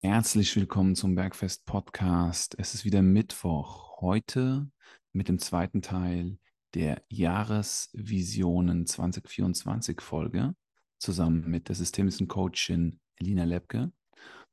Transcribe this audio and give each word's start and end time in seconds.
Herzlich 0.00 0.54
willkommen 0.54 0.94
zum 0.94 1.16
Bergfest 1.16 1.66
Podcast. 1.66 2.54
Es 2.56 2.72
ist 2.72 2.84
wieder 2.84 3.02
Mittwoch. 3.02 4.00
Heute 4.00 4.70
mit 5.12 5.26
dem 5.26 5.40
zweiten 5.40 5.82
Teil 5.82 6.38
der 6.74 7.02
Jahresvisionen 7.08 8.86
2024 8.86 10.00
Folge 10.00 10.54
zusammen 10.98 11.50
mit 11.50 11.66
der 11.66 11.74
systemischen 11.74 12.28
Coachin 12.28 13.00
Elina 13.16 13.42
Lepke, 13.42 13.90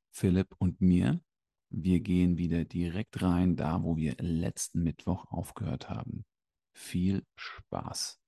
Philipp 0.10 0.48
und 0.58 0.81
mir. 0.81 1.21
Wir 1.70 2.00
gehen 2.00 2.39
wieder 2.39 2.66
direkt 2.66 3.21
rein, 3.21 3.55
da 3.55 3.84
wo 3.84 3.98
wir 3.98 4.16
letzten 4.18 4.82
Mittwoch 4.82 5.25
aufgehört 5.30 5.91
haben. 5.91 6.25
Viel 6.73 7.23
Spaß. 7.36 8.20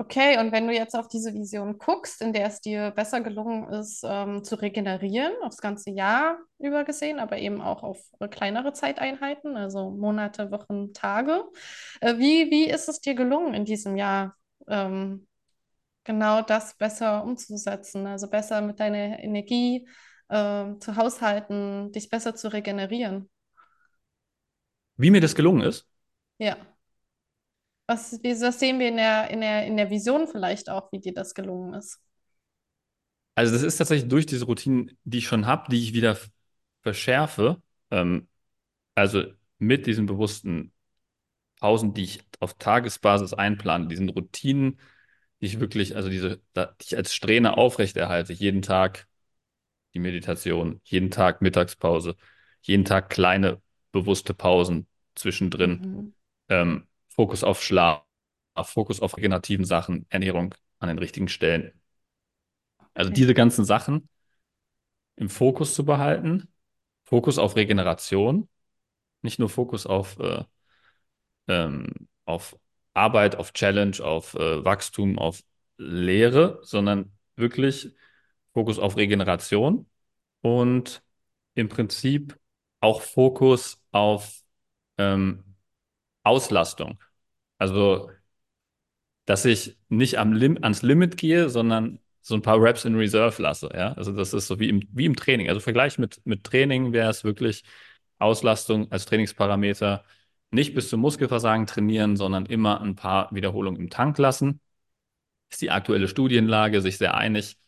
Okay, 0.00 0.38
und 0.38 0.52
wenn 0.52 0.68
du 0.68 0.72
jetzt 0.72 0.94
auf 0.94 1.08
diese 1.08 1.34
Vision 1.34 1.76
guckst, 1.78 2.22
in 2.22 2.32
der 2.32 2.46
es 2.46 2.60
dir 2.60 2.92
besser 2.92 3.20
gelungen 3.20 3.68
ist, 3.72 4.04
ähm, 4.06 4.44
zu 4.44 4.54
regenerieren, 4.54 5.32
aufs 5.42 5.58
ganze 5.58 5.90
Jahr 5.90 6.38
über 6.60 6.84
gesehen, 6.84 7.18
aber 7.18 7.38
eben 7.38 7.60
auch 7.60 7.82
auf 7.82 7.98
kleinere 8.30 8.72
Zeiteinheiten, 8.72 9.56
also 9.56 9.90
Monate, 9.90 10.52
Wochen, 10.52 10.92
Tage, 10.92 11.42
äh, 12.00 12.16
wie, 12.16 12.48
wie 12.50 12.70
ist 12.70 12.88
es 12.88 13.00
dir 13.00 13.14
gelungen 13.16 13.54
in 13.54 13.64
diesem 13.64 13.96
Jahr, 13.96 14.36
ähm, 14.68 15.26
genau 16.04 16.42
das 16.42 16.76
besser 16.76 17.24
umzusetzen, 17.24 18.06
also 18.06 18.30
besser 18.30 18.60
mit 18.60 18.78
deiner 18.80 19.18
Energie 19.22 19.88
äh, 20.28 20.78
zu 20.78 20.96
haushalten, 20.96 21.90
dich 21.90 22.08
besser 22.08 22.36
zu 22.36 22.52
regenerieren? 22.52 23.28
Wie 24.96 25.10
mir 25.10 25.20
das 25.20 25.34
gelungen 25.34 25.62
ist? 25.62 25.88
Ja. 26.38 26.77
Was, 27.88 28.12
was 28.22 28.60
sehen 28.60 28.78
wir 28.78 28.88
in 28.88 28.96
der, 28.98 29.30
in 29.30 29.40
der, 29.40 29.66
in 29.66 29.78
der 29.78 29.88
Vision 29.88 30.28
vielleicht 30.28 30.68
auch, 30.68 30.92
wie 30.92 31.00
dir 31.00 31.14
das 31.14 31.32
gelungen 31.32 31.72
ist? 31.72 31.98
Also 33.34 33.54
das 33.54 33.62
ist 33.62 33.78
tatsächlich 33.78 34.10
durch 34.10 34.26
diese 34.26 34.44
Routinen, 34.44 34.98
die 35.04 35.18
ich 35.18 35.26
schon 35.26 35.46
habe, 35.46 35.70
die 35.70 35.82
ich 35.82 35.94
wieder 35.94 36.18
verschärfe. 36.82 37.62
Ähm, 37.90 38.28
also 38.94 39.22
mit 39.58 39.86
diesen 39.86 40.06
bewussten 40.06 40.72
Pausen, 41.60 41.94
die 41.94 42.04
ich 42.04 42.20
auf 42.40 42.54
Tagesbasis 42.54 43.32
einplane, 43.32 43.88
diesen 43.88 44.10
Routinen, 44.10 44.80
die 45.40 45.46
ich 45.46 45.60
wirklich, 45.60 45.96
also 45.96 46.10
diese, 46.10 46.42
die 46.56 46.84
ich 46.84 46.96
als 46.96 47.14
Strähne 47.14 47.56
aufrechterhalte, 47.56 48.32
jeden 48.32 48.60
Tag 48.60 49.06
die 49.94 50.00
Meditation, 50.00 50.80
jeden 50.84 51.10
Tag 51.10 51.40
Mittagspause, 51.42 52.16
jeden 52.60 52.84
Tag 52.84 53.08
kleine 53.08 53.62
bewusste 53.92 54.34
Pausen 54.34 54.88
zwischendrin. 55.14 55.80
Mhm. 55.80 56.14
Ähm, 56.48 56.87
Fokus 57.18 57.42
auf 57.42 57.64
Schlaf, 57.64 58.04
Fokus 58.62 59.00
auf 59.00 59.16
regenerativen 59.16 59.64
Sachen, 59.64 60.06
Ernährung 60.08 60.54
an 60.78 60.86
den 60.86 61.00
richtigen 61.00 61.26
Stellen. 61.26 61.72
Also 62.94 63.10
diese 63.10 63.34
ganzen 63.34 63.64
Sachen 63.64 64.08
im 65.16 65.28
Fokus 65.28 65.74
zu 65.74 65.84
behalten, 65.84 66.46
Fokus 67.02 67.38
auf 67.38 67.56
Regeneration, 67.56 68.48
nicht 69.22 69.40
nur 69.40 69.48
Fokus 69.48 69.84
auf, 69.84 70.16
äh, 70.20 70.44
ähm, 71.48 71.88
auf 72.24 72.56
Arbeit, 72.94 73.34
auf 73.34 73.52
Challenge, 73.52 73.96
auf 74.00 74.34
äh, 74.34 74.64
Wachstum, 74.64 75.18
auf 75.18 75.42
Lehre, 75.76 76.60
sondern 76.62 77.10
wirklich 77.34 77.96
Fokus 78.54 78.78
auf 78.78 78.96
Regeneration 78.96 79.90
und 80.42 81.02
im 81.54 81.68
Prinzip 81.68 82.38
auch 82.78 83.02
Fokus 83.02 83.82
auf 83.90 84.40
ähm, 84.98 85.56
Auslastung. 86.22 87.00
Also, 87.58 88.10
dass 89.24 89.44
ich 89.44 89.76
nicht 89.88 90.18
am 90.18 90.32
Lim 90.32 90.58
ans 90.62 90.82
Limit 90.82 91.16
gehe, 91.16 91.50
sondern 91.50 92.00
so 92.22 92.34
ein 92.34 92.42
paar 92.42 92.60
Reps 92.60 92.84
in 92.84 92.94
Reserve 92.96 93.40
lasse. 93.42 93.70
Ja? 93.74 93.92
Also 93.94 94.12
das 94.12 94.34
ist 94.34 94.46
so 94.46 94.58
wie 94.60 94.68
im, 94.68 94.82
wie 94.92 95.06
im 95.06 95.16
Training. 95.16 95.48
Also 95.48 95.60
Vergleich 95.60 95.98
mit, 95.98 96.20
mit 96.24 96.44
Training 96.44 96.92
wäre 96.92 97.10
es 97.10 97.24
wirklich 97.24 97.64
Auslastung 98.18 98.90
als 98.92 99.06
Trainingsparameter 99.06 100.04
nicht 100.50 100.74
bis 100.74 100.88
zum 100.88 101.00
Muskelversagen 101.00 101.66
trainieren, 101.66 102.16
sondern 102.16 102.46
immer 102.46 102.80
ein 102.80 102.94
paar 102.96 103.34
Wiederholungen 103.34 103.80
im 103.80 103.90
Tank 103.90 104.18
lassen. 104.18 104.60
Ist 105.50 105.62
die 105.62 105.70
aktuelle 105.70 106.08
Studienlage 106.08 106.80
sich 106.82 106.98
sehr 106.98 107.14
einig, 107.14 107.58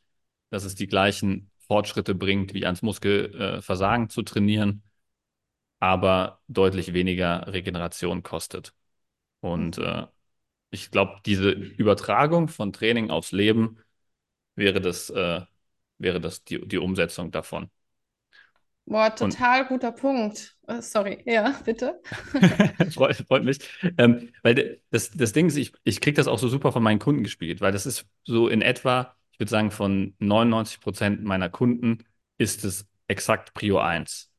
dass 0.51 0.65
es 0.65 0.75
die 0.75 0.87
gleichen 0.87 1.51
Fortschritte 1.69 2.15
bringt, 2.15 2.55
wie 2.55 2.67
ans 2.67 2.83
Muskelversagen 2.83 4.09
zu 4.11 4.23
trainieren, 4.23 4.83
aber 5.79 6.43
deutlich 6.49 6.93
weniger 6.93 7.47
Regeneration 7.53 8.23
kostet. 8.23 8.75
Und 9.41 9.79
äh, 9.79 10.07
ich 10.71 10.91
glaube, 10.91 11.21
diese 11.27 11.51
Übertragung 11.51 12.49
von 12.49 12.73
Training 12.73 13.11
aufs 13.11 13.33
Leben 13.33 13.79
wäre 14.55 14.81
das, 14.81 15.11
äh, 15.11 15.43
wäre 15.99 16.21
das 16.21 16.45
die, 16.45 16.67
die 16.67 16.79
Umsetzung 16.79 17.31
davon. 17.31 17.71
Boah, 18.87 19.15
total 19.15 19.63
Und, 19.63 19.69
guter 19.69 19.93
Punkt. 19.93 20.57
Uh, 20.69 20.81
sorry, 20.81 21.23
ja, 21.25 21.55
bitte. 21.65 22.01
freut, 22.93 23.17
freut, 23.17 23.45
mich. 23.45 23.59
Ähm, 23.99 24.31
weil 24.43 24.81
das, 24.91 25.11
das 25.13 25.33
Ding 25.33 25.47
ist, 25.47 25.57
ich, 25.57 25.73
ich 25.85 26.01
kriege 26.01 26.17
das 26.17 26.27
auch 26.27 26.39
so 26.39 26.49
super 26.49 26.73
von 26.73 26.83
meinen 26.83 26.99
Kunden 26.99 27.23
gespielt, 27.23 27.61
weil 27.61 27.71
das 27.73 27.87
ist 27.87 28.07
so 28.25 28.49
in 28.49 28.63
etwa, 28.63 29.15
ich 29.33 29.39
würde 29.39 29.51
sagen, 29.51 29.71
von 29.71 30.15
99 30.19 30.81
Prozent 30.81 31.23
meiner 31.23 31.49
Kunden 31.49 32.05
ist 32.37 32.65
es 32.65 32.87
exakt 33.07 33.55
Prio 33.55 33.79
1. 33.79 34.31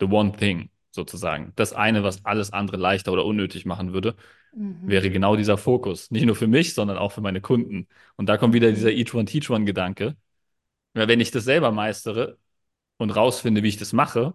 The 0.00 0.06
one 0.06 0.32
thing 0.36 0.70
sozusagen. 0.96 1.52
Das 1.54 1.72
eine, 1.72 2.02
was 2.02 2.24
alles 2.24 2.52
andere 2.52 2.76
leichter 2.76 3.12
oder 3.12 3.24
unnötig 3.24 3.66
machen 3.66 3.92
würde, 3.92 4.16
mhm. 4.52 4.88
wäre 4.88 5.10
genau 5.10 5.36
dieser 5.36 5.58
Fokus. 5.58 6.10
Nicht 6.10 6.26
nur 6.26 6.34
für 6.34 6.48
mich, 6.48 6.74
sondern 6.74 6.98
auch 6.98 7.12
für 7.12 7.20
meine 7.20 7.40
Kunden. 7.40 7.86
Und 8.16 8.28
da 8.28 8.36
kommt 8.38 8.54
wieder 8.54 8.72
dieser 8.72 8.90
Each 8.90 9.14
One, 9.14 9.26
Teach 9.26 9.48
One 9.50 9.64
Gedanke. 9.64 10.16
Weil 10.94 11.08
wenn 11.08 11.20
ich 11.20 11.30
das 11.30 11.44
selber 11.44 11.70
meistere 11.70 12.38
und 12.98 13.10
rausfinde, 13.10 13.62
wie 13.62 13.68
ich 13.68 13.76
das 13.76 13.92
mache, 13.92 14.34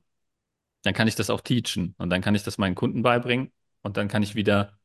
dann 0.84 0.94
kann 0.94 1.08
ich 1.08 1.16
das 1.16 1.30
auch 1.30 1.42
teachen. 1.42 1.96
Und 1.98 2.10
dann 2.10 2.22
kann 2.22 2.36
ich 2.36 2.44
das 2.44 2.58
meinen 2.58 2.76
Kunden 2.76 3.02
beibringen. 3.02 3.52
Und 3.82 3.98
dann 3.98 4.08
kann 4.08 4.24
ich 4.24 4.36
wieder 4.36 4.78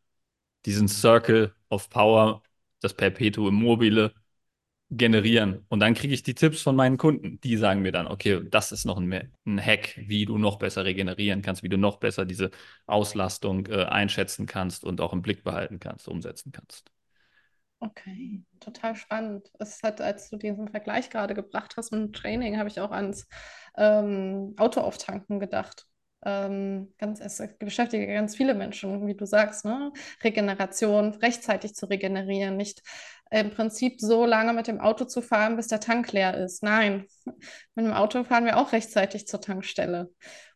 diesen 0.66 0.88
Circle 0.88 1.54
of 1.70 1.90
Power, 1.90 2.42
das 2.80 2.94
Perpetuum 2.94 3.54
mobile, 3.54 4.12
generieren. 4.90 5.64
Und 5.68 5.80
dann 5.80 5.94
kriege 5.94 6.14
ich 6.14 6.22
die 6.22 6.34
Tipps 6.34 6.62
von 6.62 6.76
meinen 6.76 6.96
Kunden. 6.96 7.40
Die 7.40 7.56
sagen 7.56 7.82
mir 7.82 7.92
dann, 7.92 8.06
okay, 8.06 8.42
das 8.48 8.72
ist 8.72 8.84
noch 8.84 8.98
ein, 8.98 9.32
ein 9.44 9.60
Hack, 9.60 9.94
wie 9.96 10.26
du 10.26 10.38
noch 10.38 10.58
besser 10.58 10.84
regenerieren 10.84 11.42
kannst, 11.42 11.62
wie 11.62 11.68
du 11.68 11.76
noch 11.76 11.98
besser 11.98 12.24
diese 12.24 12.50
Auslastung 12.86 13.66
äh, 13.66 13.84
einschätzen 13.84 14.46
kannst 14.46 14.84
und 14.84 15.00
auch 15.00 15.12
im 15.12 15.22
Blick 15.22 15.42
behalten 15.44 15.80
kannst, 15.80 16.08
umsetzen 16.08 16.52
kannst. 16.52 16.90
Okay, 17.78 18.42
total 18.60 18.96
spannend. 18.96 19.50
Es 19.58 19.82
hat, 19.82 20.00
als 20.00 20.30
du 20.30 20.38
diesen 20.38 20.68
Vergleich 20.68 21.10
gerade 21.10 21.34
gebracht 21.34 21.74
hast 21.76 21.92
mit 21.92 22.00
dem 22.00 22.12
Training, 22.12 22.58
habe 22.58 22.68
ich 22.68 22.80
auch 22.80 22.90
ans 22.90 23.28
ähm, 23.76 24.54
Auto 24.56 24.80
auftanken 24.80 25.40
gedacht. 25.40 25.86
Ähm, 26.24 26.94
ganz, 26.98 27.20
es 27.20 27.42
beschäftigt 27.58 28.08
ganz 28.08 28.34
viele 28.34 28.54
Menschen, 28.54 29.06
wie 29.06 29.14
du 29.14 29.26
sagst, 29.26 29.66
ne? 29.66 29.92
Regeneration, 30.24 31.14
rechtzeitig 31.14 31.74
zu 31.74 31.86
regenerieren, 31.86 32.56
nicht 32.56 32.82
im 33.30 33.50
Prinzip 33.50 34.00
so 34.00 34.24
lange 34.24 34.52
mit 34.52 34.68
dem 34.68 34.80
Auto 34.80 35.04
zu 35.04 35.20
fahren, 35.20 35.56
bis 35.56 35.66
der 35.66 35.80
Tank 35.80 36.12
leer 36.12 36.36
ist. 36.36 36.62
Nein, 36.62 37.06
mit 37.74 37.84
dem 37.84 37.92
Auto 37.92 38.24
fahren 38.24 38.44
wir 38.44 38.58
auch 38.58 38.72
rechtzeitig 38.72 39.26
zur 39.26 39.40
Tankstelle. 39.40 40.10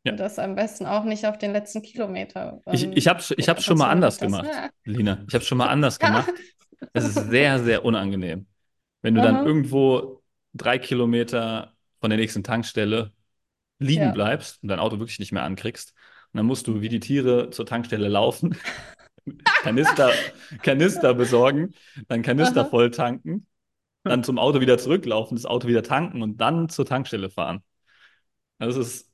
Ja. 0.05 0.13
Und 0.13 0.21
das 0.21 0.39
am 0.39 0.55
besten 0.55 0.87
auch 0.87 1.05
nicht 1.05 1.27
auf 1.27 1.37
den 1.37 1.53
letzten 1.53 1.83
Kilometer. 1.83 2.61
Ähm, 2.67 2.75
ich 2.75 2.85
ich 2.85 3.09
habe 3.09 3.21
es 3.21 3.33
ich 3.37 3.49
hab's 3.49 3.65
schon 3.65 3.79
mal 3.79 3.91
anders 3.91 4.19
gemacht, 4.19 4.47
ja. 4.47 4.71
Lina. 4.85 5.25
Ich 5.29 5.35
habe 5.35 5.43
es 5.43 5.47
schon 5.47 5.59
mal 5.59 5.69
anders 5.69 5.99
gemacht. 5.99 6.33
Es 6.95 7.05
ist 7.05 7.29
sehr, 7.29 7.59
sehr 7.63 7.85
unangenehm. 7.85 8.47
Wenn 9.03 9.15
du 9.15 9.21
dann 9.21 9.45
irgendwo 9.45 10.23
drei 10.55 10.79
Kilometer 10.79 11.75
von 12.01 12.11
der 12.11 12.19
nächsten 12.19 12.43
Tankstelle 12.43 13.13
liegen 13.79 14.03
ja. 14.03 14.13
bleibst 14.13 14.63
und 14.63 14.69
dein 14.69 14.79
Auto 14.79 14.99
wirklich 14.99 15.19
nicht 15.19 15.33
mehr 15.33 15.43
ankriegst. 15.43 15.95
Und 16.33 16.39
dann 16.39 16.47
musst 16.47 16.67
du 16.67 16.81
wie 16.81 16.89
die 16.89 17.01
Tiere 17.01 17.51
zur 17.51 17.67
Tankstelle 17.67 18.09
laufen 18.09 18.57
Kanister, 19.63 20.13
Kanister 20.63 21.15
besorgen, 21.15 21.75
dann 22.09 22.23
Kanister 22.23 22.63
Aha. 22.63 22.69
voll 22.69 22.91
tanken, 22.91 23.47
dann 24.03 24.25
zum 24.25 24.39
Auto 24.39 24.61
wieder 24.61 24.79
zurücklaufen, 24.79 25.37
das 25.37 25.47
Auto 25.47 25.69
wieder 25.69 25.83
tanken 25.83 26.23
und 26.23 26.39
dann 26.41 26.69
zur 26.69 26.87
Tankstelle 26.87 27.31
fahren. 27.31 27.63
Das 28.59 28.77
ist. 28.77 29.11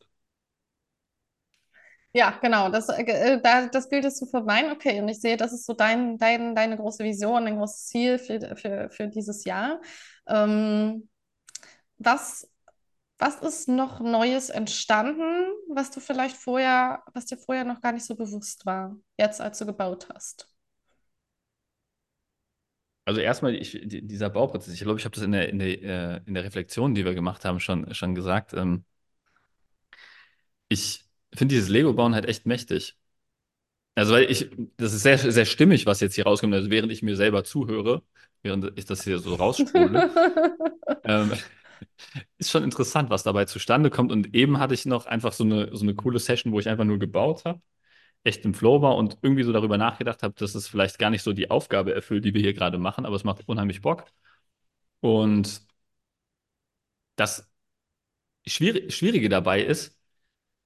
Ja, 2.13 2.31
genau, 2.41 2.71
das, 2.71 2.89
äh, 2.89 3.03
äh 3.03 3.69
das 3.71 3.89
bildest 3.89 4.21
du 4.23 4.27
vermeiden. 4.27 4.73
Okay, 4.73 5.01
und 5.01 5.09
ich 5.09 5.21
sehe, 5.21 5.37
das 5.37 5.53
ist 5.53 5.67
so 5.67 5.75
dein, 5.75 6.19
dein, 6.19 6.55
deine 6.55 6.77
große 6.77 7.05
Vision, 7.05 7.45
dein 7.45 7.59
großes 7.59 7.87
Ziel 7.87 8.19
für, 8.19 8.57
für, 8.57 8.91
für 8.91 9.09
dieses 9.09 9.45
Jahr. 9.45 9.81
Ähm, 10.27 11.09
was 11.99 12.49
was 13.19 13.41
ist 13.41 13.69
noch 13.69 14.01
Neues 14.01 14.51
entstanden, 14.51 15.47
was 15.69 15.91
du 15.91 16.01
vielleicht 16.01 16.37
vorher, 16.37 17.03
was 17.15 17.27
dir 17.27 17.39
vorher 17.39 17.65
noch 17.65 17.81
gar 17.81 17.93
nicht 17.93 18.05
so 18.05 18.15
bewusst 18.15 18.67
war, 18.67 18.97
jetzt 19.19 19.41
als 19.41 19.59
du 19.59 19.67
gebaut 19.67 20.09
hast? 20.15 20.49
Also 23.05 23.21
erstmal 23.21 23.55
ich, 23.55 23.79
dieser 23.85 24.31
Bauprozess, 24.31 24.75
ich 24.75 24.81
glaube, 24.81 24.99
ich 24.99 25.05
habe 25.05 25.15
das 25.15 25.23
in 25.25 25.33
der, 25.33 25.49
in, 25.49 25.59
der, 25.61 25.83
äh, 25.83 26.21
in 26.27 26.35
der 26.35 26.43
Reflexion, 26.45 26.95
die 26.95 27.05
wir 27.05 27.15
gemacht 27.15 27.45
haben, 27.45 27.61
schon, 27.61 27.95
schon 27.95 28.15
gesagt. 28.17 28.53
Ähm, 28.53 28.85
ich 30.69 31.05
finde 31.35 31.55
dieses 31.55 31.69
Lego-Bauen 31.69 32.15
halt 32.15 32.27
echt 32.27 32.47
mächtig. 32.47 32.97
Also, 33.95 34.13
weil 34.15 34.31
ich, 34.31 34.51
das 34.77 34.93
ist 34.93 35.03
sehr, 35.03 35.19
sehr 35.19 35.47
stimmig, 35.47 35.87
was 35.87 36.01
jetzt 36.01 36.15
hier 36.15 36.25
rauskommt. 36.25 36.53
Also, 36.53 36.71
während 36.71 36.93
ich 36.93 37.03
mir 37.03 37.17
selber 37.17 37.45
zuhöre, 37.45 38.03
während 38.43 38.73
ich 38.77 38.85
das 38.85 39.05
hier 39.05 39.19
so 39.19 39.35
rausspule, 39.37 40.11
ähm, 41.05 41.33
ist 42.39 42.51
schon 42.51 42.65
interessant, 42.65 43.11
was 43.11 43.23
dabei 43.23 43.45
zustande 43.47 43.91
kommt. 43.91 44.13
Und 44.13 44.35
eben 44.35 44.59
hatte 44.59 44.75
ich 44.75 44.87
noch 44.87 45.07
einfach 45.07 45.33
so 45.33 45.45
eine, 45.45 45.75
so 45.77 45.85
eine 45.85 45.95
coole 45.95 46.19
Session, 46.19 46.53
wo 46.53 46.61
ich 46.61 46.69
einfach 46.69 46.85
nur 46.85 46.99
gebaut 46.99 47.45
habe, 47.45 47.61
echt 48.25 48.45
im 48.45 48.55
Flow 48.55 48.83
war 48.83 48.97
und 48.97 49.19
irgendwie 49.23 49.45
so 49.45 49.53
darüber 49.53 49.79
nachgedacht 49.79 50.23
habe, 50.23 50.35
dass 50.39 50.55
es 50.55 50.69
vielleicht 50.69 50.99
gar 50.99 51.11
nicht 51.11 51.23
so 51.23 51.33
die 51.33 51.51
Aufgabe 51.51 51.95
erfüllt, 51.95 52.25
die 52.25 52.35
wir 52.35 52.43
hier 52.43 52.55
gerade 52.55 52.79
machen, 52.79 53.07
aber 53.07 53.17
es 53.17 53.25
macht 53.25 53.49
unheimlich 53.49 53.83
Bock. 53.83 54.07
Und 55.01 55.63
das 57.17 57.49
Schwierig, 58.47 58.95
Schwierige 58.95 59.29
dabei 59.29 59.63
ist, 59.63 59.99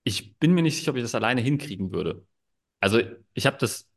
ich 0.05 0.39
bin 0.39 0.55
mir 0.55 0.63
nicht 0.63 0.77
sicher, 0.79 0.93
ob 0.93 0.97
ich 0.99 1.03
das 1.05 1.15
alleine 1.17 1.41
hinkriegen 1.43 1.93
würde. 1.93 2.27
Also 2.81 3.01
ich 3.35 3.47
habe 3.47 3.59
das, 3.59 3.89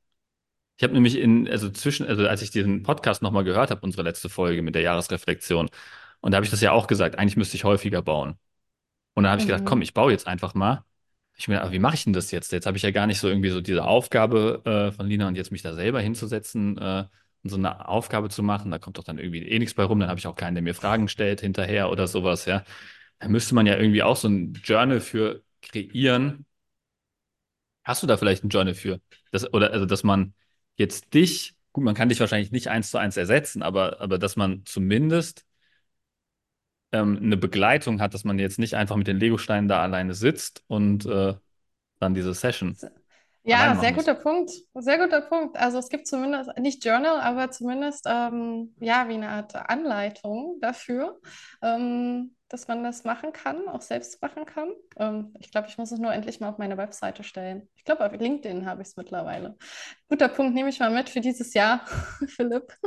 ich 0.77 0.83
habe 0.83 0.93
nämlich 0.93 1.17
in, 1.17 1.49
also 1.49 1.69
zwischen, 1.71 2.07
also 2.07 2.27
als 2.27 2.41
ich 2.43 2.51
diesen 2.51 2.83
Podcast 2.83 3.21
nochmal 3.23 3.43
gehört 3.45 3.71
habe, 3.71 3.81
unsere 3.83 4.03
letzte 4.03 4.29
Folge 4.29 4.61
mit 4.63 4.75
der 4.75 4.83
Jahresreflexion, 4.83 5.69
und 6.23 6.33
da 6.33 6.37
habe 6.37 6.45
ich 6.45 6.51
das 6.51 6.61
ja 6.61 6.73
auch 6.73 6.87
gesagt, 6.87 7.19
eigentlich 7.19 7.37
müsste 7.37 7.57
ich 7.57 7.65
häufiger 7.65 8.03
bauen. 8.03 8.39
Und 9.13 9.23
dann 9.23 9.31
habe 9.31 9.39
ich 9.39 9.45
gedacht, 9.47 9.65
komm, 9.65 9.79
Mhm. 9.79 9.83
ich 9.83 9.93
baue 9.93 10.11
jetzt 10.11 10.27
einfach 10.27 10.53
mal. 10.53 10.83
Ich 11.35 11.47
mir, 11.47 11.61
aber 11.61 11.71
wie 11.71 11.79
mache 11.79 11.95
ich 11.95 12.03
denn 12.03 12.13
das 12.13 12.31
jetzt? 12.31 12.51
Jetzt 12.51 12.65
habe 12.67 12.77
ich 12.77 12.83
ja 12.83 12.91
gar 12.91 13.07
nicht 13.07 13.19
so 13.19 13.27
irgendwie 13.27 13.49
so 13.49 13.61
diese 13.61 13.83
Aufgabe 13.85 14.61
äh, 14.65 14.91
von 14.91 15.07
Lina 15.07 15.27
und 15.27 15.35
jetzt 15.35 15.51
mich 15.51 15.61
da 15.63 15.73
selber 15.73 15.99
hinzusetzen 16.01 16.77
äh, 16.77 17.05
und 17.43 17.49
so 17.49 17.55
eine 17.57 17.87
Aufgabe 17.87 18.29
zu 18.29 18.43
machen. 18.43 18.71
Da 18.71 18.79
kommt 18.79 18.97
doch 18.97 19.03
dann 19.03 19.17
irgendwie 19.19 19.43
eh 19.47 19.59
nichts 19.59 19.73
bei 19.75 19.83
rum. 19.83 19.99
Dann 19.99 20.09
habe 20.09 20.19
ich 20.19 20.27
auch 20.27 20.35
keinen, 20.35 20.55
der 20.55 20.63
mir 20.63 20.75
Fragen 20.75 21.07
stellt 21.07 21.41
hinterher 21.41 21.89
oder 21.91 22.07
sowas, 22.07 22.45
ja. 22.45 22.63
Da 23.19 23.27
müsste 23.29 23.55
man 23.55 23.65
ja 23.67 23.77
irgendwie 23.77 24.03
auch 24.03 24.17
so 24.17 24.27
ein 24.29 24.53
Journal 24.63 24.99
für 25.01 25.43
kreieren. 25.61 26.45
Hast 27.83 28.03
du 28.03 28.07
da 28.07 28.17
vielleicht 28.17 28.43
ein 28.43 28.49
Journal 28.49 28.73
für? 28.75 29.01
Das, 29.31 29.51
oder 29.53 29.71
also, 29.71 29.85
dass 29.85 30.03
man 30.03 30.33
jetzt 30.77 31.13
dich, 31.13 31.55
gut, 31.73 31.83
man 31.83 31.95
kann 31.95 32.09
dich 32.09 32.19
wahrscheinlich 32.19 32.51
nicht 32.51 32.67
eins 32.69 32.91
zu 32.91 32.97
eins 32.97 33.17
ersetzen, 33.17 33.61
aber, 33.61 33.99
aber 34.01 34.17
dass 34.19 34.35
man 34.35 34.63
zumindest 34.65 35.45
ähm, 36.93 37.19
eine 37.23 37.37
Begleitung 37.37 38.01
hat, 38.01 38.15
dass 38.15 38.25
man 38.25 38.39
jetzt 38.39 38.59
nicht 38.59 38.75
einfach 38.75 38.97
mit 38.97 39.07
den 39.07 39.19
Legosteinen 39.19 39.69
da 39.69 39.81
alleine 39.83 40.15
sitzt 40.15 40.63
und 40.67 41.05
äh, 41.07 41.35
dann 41.99 42.13
diese 42.15 42.33
Session 42.33 42.79
Ja, 43.45 43.75
sehr 43.75 43.91
muss. 43.91 43.93
guter 43.93 44.15
Punkt. 44.15 44.51
Sehr 44.73 44.97
guter 44.97 45.21
Punkt. 45.21 45.57
Also 45.57 45.77
es 45.77 45.89
gibt 45.89 46.07
zumindest, 46.07 46.49
nicht 46.59 46.83
Journal, 46.85 47.19
aber 47.19 47.51
zumindest 47.51 48.05
ähm, 48.09 48.73
ja, 48.79 49.09
wie 49.09 49.15
eine 49.15 49.29
Art 49.29 49.53
Anleitung 49.55 50.59
dafür, 50.61 51.19
ähm, 51.61 52.35
dass 52.47 52.67
man 52.69 52.83
das 52.85 53.03
machen 53.03 53.33
kann, 53.33 53.67
auch 53.67 53.81
selbst 53.81 54.21
machen 54.21 54.45
kann. 54.45 54.69
Ähm, 54.97 55.33
ich 55.39 55.51
glaube, 55.51 55.67
ich 55.67 55.77
muss 55.77 55.91
es 55.91 55.99
nur 55.99 56.13
endlich 56.13 56.39
mal 56.39 56.49
auf 56.49 56.57
meine 56.57 56.77
Webseite 56.77 57.23
stellen. 57.23 57.67
Ich 57.75 57.83
glaube, 57.83 58.05
auf 58.05 58.13
LinkedIn 58.13 58.65
habe 58.65 58.81
ich 58.81 58.89
es 58.89 58.95
mittlerweile. 58.97 59.57
Guter 60.07 60.29
Punkt, 60.29 60.53
nehme 60.55 60.69
ich 60.69 60.79
mal 60.79 60.91
mit 60.91 61.09
für 61.09 61.19
dieses 61.19 61.53
Jahr, 61.53 61.85
Philipp. 62.27 62.77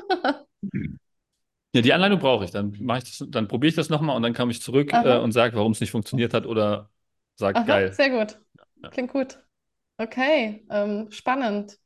Ja, 1.76 1.82
die 1.82 1.92
Anleitung 1.92 2.18
brauche 2.18 2.44
ich. 2.44 2.50
Dann 2.50 2.74
mache 2.80 2.98
ich 2.98 3.18
das, 3.18 3.28
dann 3.28 3.48
probiere 3.48 3.68
ich 3.68 3.74
das 3.76 3.90
nochmal 3.90 4.16
und 4.16 4.22
dann 4.22 4.32
komme 4.32 4.50
ich 4.50 4.62
zurück 4.62 4.90
äh, 4.92 5.18
und 5.18 5.32
sage, 5.32 5.54
warum 5.56 5.72
es 5.72 5.80
nicht 5.80 5.90
funktioniert 5.90 6.32
hat 6.32 6.46
oder 6.46 6.88
sage, 7.34 7.62
geil. 7.66 7.92
sehr 7.92 8.10
gut. 8.10 8.40
Ja. 8.82 8.88
Klingt 8.88 9.12
gut. 9.12 9.38
Okay, 9.98 10.66
ähm, 10.70 11.10
spannend. 11.10 11.78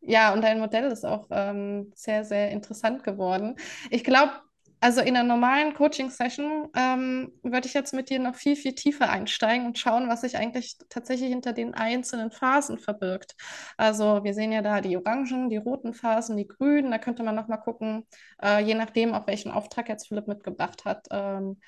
Ja, 0.00 0.32
und 0.32 0.42
dein 0.42 0.58
Modell 0.58 0.90
ist 0.90 1.04
auch 1.04 1.26
ähm, 1.30 1.92
sehr, 1.94 2.24
sehr 2.24 2.50
interessant 2.50 3.04
geworden. 3.04 3.56
Ich 3.90 4.04
glaube, 4.04 4.32
also 4.86 5.00
in 5.00 5.16
einer 5.16 5.26
normalen 5.26 5.74
Coaching-Session 5.74 6.68
ähm, 6.76 7.32
würde 7.42 7.66
ich 7.66 7.74
jetzt 7.74 7.92
mit 7.92 8.08
dir 8.08 8.20
noch 8.20 8.36
viel, 8.36 8.54
viel 8.54 8.72
tiefer 8.72 9.10
einsteigen 9.10 9.66
und 9.66 9.80
schauen, 9.80 10.08
was 10.08 10.20
sich 10.20 10.36
eigentlich 10.36 10.78
tatsächlich 10.88 11.28
hinter 11.30 11.52
den 11.52 11.74
einzelnen 11.74 12.30
Phasen 12.30 12.78
verbirgt. 12.78 13.34
Also 13.76 14.22
wir 14.22 14.32
sehen 14.32 14.52
ja 14.52 14.62
da 14.62 14.80
die 14.80 14.96
orangen, 14.96 15.50
die 15.50 15.56
roten 15.56 15.92
Phasen, 15.92 16.36
die 16.36 16.46
grünen. 16.46 16.92
Da 16.92 16.98
könnte 16.98 17.24
man 17.24 17.34
noch 17.34 17.48
mal 17.48 17.56
gucken, 17.56 18.06
äh, 18.40 18.62
je 18.62 18.74
nachdem, 18.74 19.12
auch 19.12 19.26
welchen 19.26 19.50
Auftrag 19.50 19.88
jetzt 19.88 20.06
Philipp 20.06 20.28
mitgebracht 20.28 20.84
hat, 20.84 21.04
ähm, 21.10 21.60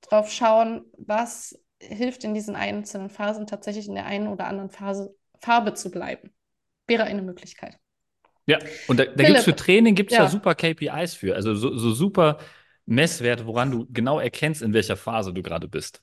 drauf 0.00 0.32
schauen, 0.32 0.86
was 0.96 1.62
hilft 1.82 2.24
in 2.24 2.32
diesen 2.32 2.56
einzelnen 2.56 3.10
Phasen 3.10 3.46
tatsächlich 3.46 3.88
in 3.88 3.94
der 3.94 4.06
einen 4.06 4.28
oder 4.28 4.46
anderen 4.46 4.70
Phase 4.70 5.14
Farbe 5.38 5.74
zu 5.74 5.90
bleiben. 5.90 6.34
Wäre 6.86 7.04
eine 7.04 7.20
Möglichkeit. 7.20 7.78
Ja, 8.46 8.58
und 8.88 8.98
da, 8.98 9.04
da 9.04 9.24
gibt 9.24 9.38
es 9.38 9.44
für 9.44 9.56
Training 9.56 9.94
gibt's 9.94 10.14
da 10.14 10.24
ja, 10.24 10.28
super 10.28 10.54
KPIs 10.54 11.14
für, 11.14 11.34
also 11.34 11.54
so, 11.54 11.76
so 11.76 11.92
super 11.92 12.38
Messwerte, 12.86 13.46
woran 13.46 13.70
du 13.70 13.86
genau 13.90 14.20
erkennst, 14.20 14.60
in 14.62 14.74
welcher 14.74 14.96
Phase 14.96 15.32
du 15.32 15.42
gerade 15.42 15.68
bist. 15.68 16.02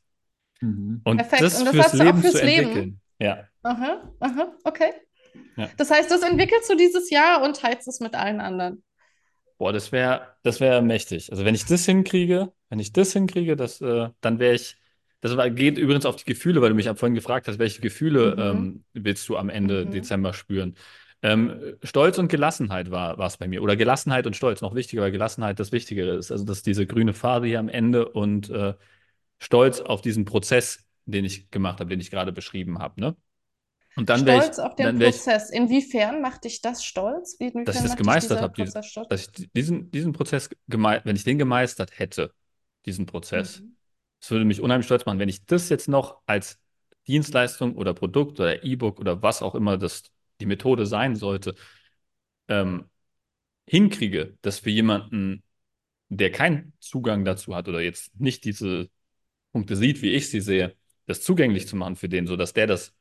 Mhm. 0.61 1.01
Und 1.03 1.17
perfekt. 1.17 1.41
das 1.41 1.59
Und 1.59 1.65
das 1.65 1.73
fürs 1.73 1.85
hast 1.85 1.93
du 1.93 1.99
auch 1.99 2.05
Leben 2.05 2.21
zu 2.23 2.31
fürs 2.31 2.43
Leben. 2.43 2.67
entwickeln. 2.69 3.01
Ja, 3.19 3.47
Aha, 3.63 4.11
aha, 4.19 4.53
okay. 4.63 4.91
ja. 5.55 5.69
Das 5.77 5.91
heißt, 5.91 6.09
das 6.09 6.23
entwickelst 6.23 6.67
du 6.69 6.75
dieses 6.75 7.11
Jahr 7.11 7.43
und 7.43 7.57
teilst 7.57 7.87
es 7.87 7.99
mit 7.99 8.15
allen 8.15 8.41
anderen. 8.41 8.83
Boah, 9.59 9.71
das 9.71 9.91
wäre, 9.91 10.35
das 10.41 10.59
wäre 10.59 10.81
mächtig. 10.81 11.31
Also 11.31 11.45
wenn 11.45 11.53
ich 11.53 11.65
das 11.65 11.85
hinkriege, 11.85 12.51
wenn 12.69 12.79
ich 12.79 12.93
das 12.93 13.13
hinkriege, 13.13 13.55
das, 13.55 13.79
äh, 13.81 14.09
dann 14.21 14.39
wäre 14.39 14.55
ich. 14.55 14.77
Das 15.23 15.37
war, 15.37 15.51
geht 15.51 15.77
übrigens 15.77 16.07
auf 16.07 16.15
die 16.15 16.25
Gefühle, 16.25 16.63
weil 16.63 16.69
du 16.69 16.75
mich 16.75 16.89
am 16.89 16.97
vorhin 16.97 17.13
gefragt 17.13 17.47
hast, 17.47 17.59
welche 17.59 17.79
Gefühle 17.79 18.35
Mhm, 18.35 18.41
ähm, 18.41 18.83
willst 18.93 19.29
du 19.29 19.37
am 19.37 19.49
Ende 19.49 19.85
mhm. 19.85 19.91
Dezember 19.91 20.33
spüren? 20.33 20.73
Ähm, 21.23 21.75
Stolz 21.83 22.17
und 22.17 22.29
Gelassenheit 22.29 22.89
war 22.89 23.19
es 23.19 23.37
bei 23.37 23.47
mir. 23.47 23.61
Oder 23.61 23.75
Gelassenheit 23.75 24.25
und 24.25 24.35
Stolz, 24.35 24.61
noch 24.61 24.75
wichtiger, 24.75 25.03
weil 25.03 25.11
Gelassenheit 25.11 25.59
das 25.59 25.71
Wichtigere 25.71 26.15
ist. 26.15 26.31
Also 26.31 26.45
dass 26.45 26.63
diese 26.63 26.87
grüne 26.87 27.13
Phase 27.13 27.45
hier 27.45 27.59
am 27.59 27.69
Ende 27.69 28.09
und 28.09 28.49
äh, 28.49 28.73
Stolz 29.39 29.81
auf 29.81 30.01
diesen 30.01 30.25
Prozess, 30.25 30.85
den 31.05 31.25
ich 31.25 31.51
gemacht 31.51 31.79
habe, 31.79 31.89
den 31.89 31.99
ich 31.99 32.11
gerade 32.11 32.31
beschrieben 32.31 32.79
habe. 32.79 32.99
Ne? 33.01 33.15
Und 33.95 34.09
dann 34.09 34.25
wäre 34.25 34.37
ich, 34.37 34.43
Stolz 34.43 34.59
auf 34.59 34.75
den 34.75 34.85
dann 34.85 34.99
wäre 34.99 35.09
ich 35.09 35.17
Prozess. 35.17 35.49
Inwiefern 35.49 36.21
macht 36.21 36.43
dich 36.45 36.61
das 36.61 36.83
stolz? 36.83 37.37
dass 37.37 37.47
ich 37.47 37.53
Inwiefern 37.55 37.83
das 37.83 37.95
gemeistert 37.97 38.41
habe, 38.41 38.53
die, 38.53 38.63
Prozess 38.63 38.85
stolz? 38.87 39.07
dass 39.09 39.21
ich 39.21 39.51
diesen, 39.53 39.91
diesen 39.91 40.13
Prozess, 40.13 40.49
wenn 40.67 41.15
ich 41.15 41.23
den 41.23 41.37
gemeistert 41.37 41.99
hätte, 41.99 42.33
diesen 42.85 43.05
Prozess, 43.05 43.59
Mhm. 43.59 43.75
das 44.19 44.31
würde 44.31 44.45
mich 44.45 44.61
unheimlich 44.61 44.85
stolz 44.85 45.05
machen, 45.05 45.19
wenn 45.19 45.29
ich 45.29 45.45
das 45.45 45.69
jetzt 45.69 45.87
noch 45.87 46.21
als 46.25 46.59
Dienstleistung 47.07 47.75
oder 47.75 47.93
Produkt 47.93 48.39
oder 48.39 48.63
E-Book 48.63 48.99
oder 48.99 49.21
was 49.21 49.41
auch 49.41 49.55
immer 49.55 49.77
das 49.77 50.03
die 50.41 50.47
Methode 50.47 50.85
sein 50.87 51.15
sollte, 51.15 51.55
ähm, 52.47 52.89
hinkriege, 53.67 54.37
dass 54.41 54.59
für 54.59 54.69
jemanden, 54.69 55.43
der 56.09 56.31
keinen 56.31 56.73
Zugang 56.79 57.25
dazu 57.25 57.55
hat 57.55 57.67
oder 57.69 57.81
jetzt 57.81 58.19
nicht 58.19 58.45
diese 58.45 58.89
Punkte 59.53 59.75
sieht, 59.77 60.01
wie 60.01 60.11
ich 60.11 60.29
sie 60.29 60.41
sehe, 60.41 60.75
das 61.07 61.21
zugänglich 61.23 61.67
zu 61.67 61.75
machen 61.77 61.95
für 61.97 62.09
den, 62.09 62.27
sodass 62.27 62.53
der 62.53 62.67
das 62.67 62.95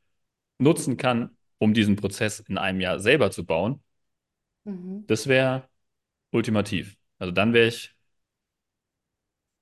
nutzen 0.59 0.97
kann, 0.97 1.37
um 1.59 1.73
diesen 1.73 1.95
Prozess 1.97 2.41
in 2.41 2.57
einem 2.57 2.81
Jahr 2.81 2.99
selber 2.99 3.31
zu 3.31 3.45
bauen, 3.45 3.83
Mhm. 4.65 5.05
das 5.07 5.27
wäre 5.27 5.69
ultimativ. 6.31 6.97
Also 7.19 7.31
dann 7.33 7.53
wäre 7.53 7.67
ich, 7.69 7.95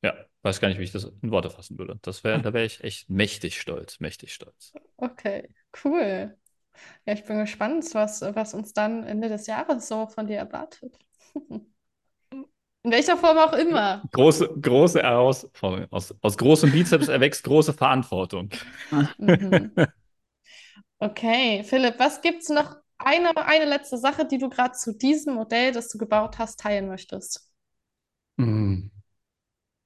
ja, 0.01 0.13
weiß 0.43 0.59
gar 0.59 0.67
nicht, 0.69 0.79
wie 0.79 0.83
ich 0.83 0.91
das 0.91 1.05
in 1.21 1.31
Worte 1.31 1.49
fassen 1.49 1.77
würde. 1.77 1.99
Das 2.01 2.23
wäre, 2.23 2.39
da 2.41 2.53
wäre 2.53 2.65
ich 2.65 2.83
echt 2.83 3.09
mächtig 3.09 3.59
stolz, 3.59 3.99
mächtig 3.99 4.33
stolz. 4.33 4.75
Okay, 5.01 5.47
cool. 5.71 6.35
Ja, 7.05 7.13
ich 7.13 7.25
bin 7.25 7.39
gespannt, 7.39 7.85
was, 7.93 8.21
was 8.21 8.53
uns 8.53 8.73
dann 8.73 9.03
Ende 9.03 9.29
des 9.29 9.47
Jahres 9.47 9.87
so 9.87 10.07
von 10.07 10.27
dir 10.27 10.37
erwartet. 10.37 10.97
In 12.83 12.91
welcher 12.91 13.17
Form 13.17 13.37
auch 13.37 13.53
immer. 13.53 14.03
Große, 14.13 14.49
große 14.61 15.01
Herausforderung. 15.01 15.87
Aus, 15.91 16.15
aus 16.21 16.37
großem 16.37 16.71
Bizeps 16.71 17.07
erwächst 17.09 17.43
große 17.43 17.73
Verantwortung. 17.73 18.49
Mhm. 19.17 19.71
Okay, 21.01 21.63
Philipp, 21.63 21.97
was 21.97 22.21
gibt 22.21 22.41
es 22.43 22.49
noch? 22.49 22.75
Eine, 22.97 23.35
eine 23.37 23.65
letzte 23.65 23.97
Sache, 23.97 24.25
die 24.25 24.37
du 24.37 24.49
gerade 24.49 24.73
zu 24.73 24.93
diesem 24.93 25.35
Modell, 25.35 25.71
das 25.71 25.87
du 25.87 25.97
gebaut 25.97 26.37
hast, 26.37 26.59
teilen 26.59 26.87
möchtest. 26.89 27.49
Hm. 28.37 28.89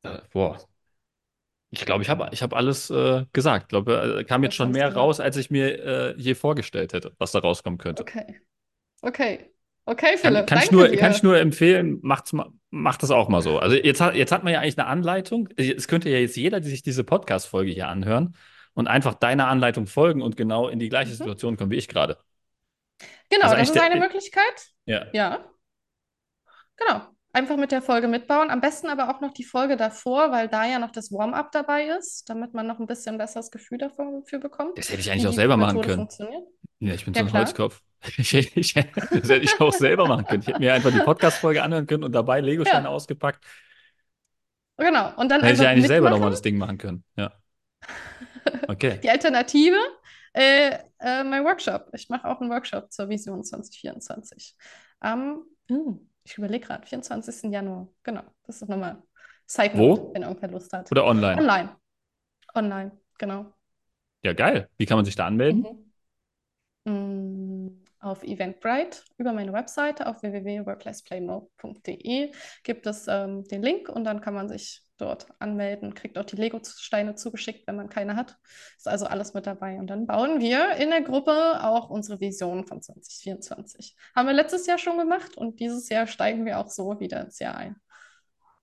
Äh, 0.04 0.20
boah. 0.32 0.60
Ich 1.74 1.86
glaube, 1.86 2.04
ich 2.04 2.10
habe 2.10 2.30
ich 2.32 2.44
hab 2.44 2.54
alles 2.54 2.90
äh, 2.92 3.26
gesagt. 3.34 3.64
Ich 3.64 3.68
glaube, 3.70 4.20
äh, 4.20 4.24
kam 4.24 4.44
jetzt 4.44 4.56
schon 4.56 4.72
mehr 4.72 4.94
raus, 4.94 5.20
als 5.20 5.38
ich 5.38 5.50
mir 5.50 5.84
äh, 5.84 6.16
je 6.18 6.36
vorgestellt 6.36 6.94
hätte, 6.94 7.14
was 7.18 7.32
da 7.32 7.40
rauskommen 7.40 7.80
könnte. 7.80 8.04
Okay, 8.04 8.40
okay. 9.02 9.50
Okay, 9.86 10.18
Kann, 10.22 10.34
Philipp, 10.34 10.48
kann 10.48 10.60
ich 10.60 10.70
danke 10.70 10.76
nur, 10.76 10.88
kann 10.98 11.12
ich 11.12 11.20
dir. 11.20 11.28
nur 11.28 11.38
empfehlen, 11.38 12.00
macht's 12.04 12.32
mal, 12.32 12.50
macht 12.70 13.04
das 13.04 13.12
auch 13.12 13.28
mal 13.28 13.42
so. 13.42 13.60
Also 13.60 13.76
jetzt 13.76 14.00
hat, 14.00 14.16
jetzt 14.16 14.32
hat 14.32 14.44
man 14.46 14.54
ja 14.54 14.62
eigentlich 14.62 14.78
eine 14.80 14.88
Anleitung. 14.88 15.50
Es 15.58 15.90
könnte 15.90 16.10
ja 16.10 16.20
jetzt 16.20 16.38
jeder, 16.38 16.62
die 16.62 16.70
sich 16.70 16.84
diese 16.84 17.04
Podcast-Folge 17.04 17.72
hier 17.72 17.90
anhören 17.90 18.36
und 18.76 18.88
einfach 18.88 19.16
deiner 19.16 19.48
Anleitung 19.50 19.86
folgen 19.88 20.22
und 20.22 20.38
genau 20.38 20.70
in 20.70 20.80
die 20.80 20.88
gleiche 20.90 21.12
Mhm. 21.12 21.16
Situation 21.18 21.58
kommen 21.58 21.72
wie 21.72 21.76
ich 21.76 21.90
gerade. 21.90 22.18
Genau, 23.30 23.46
Also 23.46 23.58
das 23.58 23.70
ist 23.70 23.78
eine 23.80 23.96
der, 23.96 24.00
Möglichkeit. 24.00 24.72
ja, 24.86 25.06
Ja, 25.12 25.44
genau. 26.78 27.13
Einfach 27.34 27.58
mit 27.58 27.72
der 27.72 27.82
Folge 27.82 28.08
mitbauen. 28.08 28.52
Am 28.52 28.62
besten 28.62 28.88
aber 28.90 29.10
auch 29.10 29.20
noch 29.20 29.34
die 29.34 29.44
Folge 29.44 29.76
davor, 29.76 30.32
weil 30.32 30.48
da 30.48 30.66
ja 30.66 30.78
noch 30.80 30.92
das 30.92 31.12
Warm-up 31.12 31.52
dabei 31.52 31.88
ist, 31.88 32.30
damit 32.30 32.54
man 32.54 32.68
noch 32.68 32.80
ein 32.80 32.86
bisschen 32.86 33.18
besseres 33.18 33.50
Gefühl 33.50 33.80
dafür, 33.80 34.22
bekommt, 34.40 34.78
das 34.78 34.90
hätte 34.90 35.02
ich 35.02 35.12
eigentlich 35.12 35.28
auch 35.28 35.34
selber 35.34 35.58
machen 35.58 35.82
können. 35.82 36.08
Ja, 36.80 36.94
ich 36.94 37.06
bin 37.06 37.14
so 37.14 37.20
Ja, 37.20 37.26
ein 37.26 37.30
klar. 37.30 37.42
Holzkopf. 37.46 37.82
Ich, 38.18 38.34
ich, 38.34 38.74
das 38.74 39.30
hätte 39.30 39.36
ich 39.38 39.62
auch 39.62 39.72
selber 39.72 40.06
machen 40.08 40.26
können. 40.26 40.42
Ich 40.42 40.48
hätte 40.50 40.60
mir 40.60 40.74
einfach 40.74 40.92
die 40.92 41.00
Podcast-Folge 41.00 41.64
anhören 41.64 41.88
können 41.88 42.04
und 42.04 42.12
dabei 42.12 42.42
Legosteine 42.42 42.84
Ja, 42.84 42.90
ausgepackt. 42.90 43.42
genau. 44.78 45.16
Und 45.16 45.30
dann 45.30 45.42
Dann 45.42 45.50
hätte 45.50 45.62
ich 45.64 45.68
eigentlich 45.68 45.88
selber 45.88 46.10
mitmachen. 46.10 46.20
nochmal 46.20 46.32
das 46.32 46.42
Ding 46.42 46.58
machen 46.58 46.78
können. 46.78 47.04
Ja, 47.16 47.32
okay. 48.68 49.00
Die 49.04 49.10
Alternative, 49.10 49.76
äh, 50.34 50.78
äh, 51.00 51.24
mein 51.24 51.44
Workshop. 51.46 51.90
Ich 51.94 52.10
mache 52.10 52.28
auch 52.28 52.42
einen 52.42 52.50
Workshop 52.50 52.92
zur 52.92 53.10
Vision 53.10 53.44
2024. 53.44 54.56
Am, 55.00 55.44
hm, 55.70 56.10
ich 56.24 56.38
überlege 56.38 56.68
gerade, 56.68 56.86
24. 56.86 57.52
Januar. 57.52 57.88
Genau, 58.04 58.22
das 58.46 58.62
ist 58.62 58.70
nochmal 58.70 59.02
Side 59.46 59.78
Wo? 59.78 60.12
Wenn 60.14 60.24
irgendwer 60.24 60.50
Lust 60.50 60.74
hat. 60.74 60.92
Oder 60.92 61.06
online? 61.06 61.42
Online. 61.42 61.76
Online, 62.56 62.92
genau. 63.18 63.54
Ja, 64.24 64.34
geil. 64.34 64.70
Wie 64.78 64.86
kann 64.86 64.98
man 64.98 65.06
sich 65.06 65.16
da 65.16 65.26
anmelden? 65.26 65.66
Mhm. 66.86 66.86
Mm, 66.86 67.84
Auf 68.00 68.24
Eventbrite 68.24 69.00
über 69.18 69.34
meine 69.34 69.54
Webseite 69.54 70.06
auf 70.08 70.22
www.workplaceplaymode.de 70.22 72.32
gibt 72.64 72.86
es 72.86 73.08
ähm, 73.08 73.44
den 73.46 73.64
Link 73.64 73.90
und 73.90 74.04
dann 74.04 74.22
kann 74.22 74.34
man 74.34 74.50
sich 74.50 74.83
dort 74.98 75.28
anmelden, 75.40 75.94
kriegt 75.94 76.18
auch 76.18 76.26
die 76.26 76.36
Lego-Steine 76.36 77.16
zugeschickt, 77.16 77.68
wenn 77.68 77.76
man 77.76 77.90
keine 77.90 78.16
hat. 78.16 78.38
Ist 78.78 78.88
also 78.88 79.06
alles 79.06 79.34
mit 79.34 79.48
dabei. 79.48 79.78
Und 79.78 79.88
dann 79.88 80.06
bauen 80.06 80.40
wir 80.40 80.76
in 80.78 80.90
der 80.90 81.02
Gruppe 81.02 81.64
auch 81.64 81.90
unsere 81.90 82.20
Vision 82.20 82.66
von 82.66 82.82
2024. 82.82 83.96
Haben 84.16 84.28
wir 84.28 84.34
letztes 84.34 84.68
Jahr 84.68 84.78
schon 84.78 84.98
gemacht 84.98 85.36
und 85.38 85.60
dieses 85.60 85.90
Jahr 85.90 86.08
steigen 86.08 86.46
wir 86.46 86.60
auch 86.60 86.70
so 86.70 87.00
wieder 87.00 87.22
ins 87.22 87.40
Jahr 87.40 87.56
ein. 87.56 87.76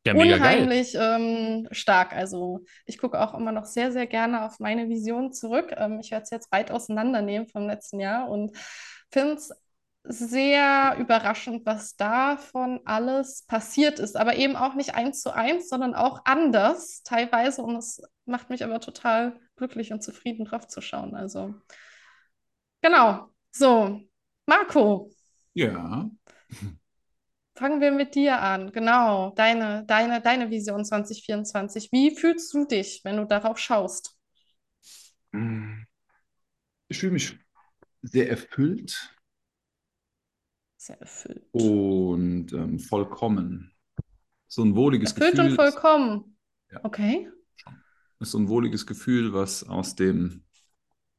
Ja. 0.07 0.15
Unheimlich 0.15 0.95
ähm, 0.99 1.69
stark. 1.73 2.15
Also 2.15 2.61
ich 2.87 2.97
gucke 2.97 3.21
auch 3.21 3.35
immer 3.35 3.53
noch 3.53 3.67
sehr, 3.67 3.93
sehr 3.93 4.07
gerne 4.07 4.47
auf 4.47 4.59
meine 4.59 4.89
Vision 4.89 5.33
zurück. 5.33 5.75
Ähm, 5.77 6.01
ich 6.01 6.11
werde 6.11 6.23
es 6.23 6.31
jetzt 6.31 6.51
weit 6.53 6.71
auseinandernehmen 6.71 7.49
vom 7.49 7.67
letzten 7.67 8.01
Jahr 8.01 8.31
und 8.31 8.57
finde 9.11 9.35
es 9.35 9.51
sehr 10.11 10.97
überraschend, 10.99 11.64
was 11.64 11.97
davon 11.97 12.81
alles 12.85 13.45
passiert 13.47 13.99
ist. 13.99 14.17
Aber 14.17 14.37
eben 14.37 14.57
auch 14.57 14.75
nicht 14.75 14.95
eins 14.95 15.23
zu 15.23 15.35
eins, 15.35 15.69
sondern 15.69 15.95
auch 15.95 16.23
anders 16.25 17.02
teilweise. 17.02 17.62
Und 17.62 17.76
es 17.76 18.02
macht 18.25 18.50
mich 18.50 18.64
aber 18.64 18.81
total 18.81 19.38
glücklich 19.57 19.93
und 19.93 20.02
zufrieden 20.02 20.45
drauf 20.45 20.67
zu 20.67 20.81
schauen. 20.81 21.14
Also 21.14 21.55
genau. 22.83 23.31
So, 23.52 24.00
Marco. 24.47 25.11
Ja. 25.55 26.11
Fangen 27.55 27.81
wir 27.81 27.93
mit 27.93 28.14
dir 28.14 28.40
an. 28.40 28.73
Genau, 28.73 29.31
deine, 29.31 29.85
deine, 29.87 30.21
deine 30.21 30.50
Vision 30.50 30.85
2024. 30.85 31.93
Wie 31.93 32.17
fühlst 32.17 32.52
du 32.55 32.64
dich, 32.64 33.02
wenn 33.05 33.17
du 33.17 33.26
darauf 33.26 33.59
schaust? 33.59 34.17
Ich 36.88 36.99
fühle 36.99 37.12
mich 37.12 37.38
sehr 38.02 38.31
erfüllt 38.31 39.14
Sehr 40.81 40.99
erfüllt. 40.99 41.45
und 41.53 42.55
ähm, 42.55 42.79
vollkommen. 42.79 43.71
So 44.47 44.63
ein 44.63 44.75
wohliges 44.75 45.13
Erfüllt 45.13 45.35
Gefühl. 45.35 45.51
und 45.51 45.55
vollkommen. 45.57 46.39
Ja. 46.71 46.81
Okay. 46.85 47.29
ist 48.19 48.31
so 48.31 48.39
ein 48.39 48.49
wohliges 48.49 48.87
Gefühl, 48.87 49.35
was 49.35 49.63
aus 49.63 49.95
dem 49.95 50.43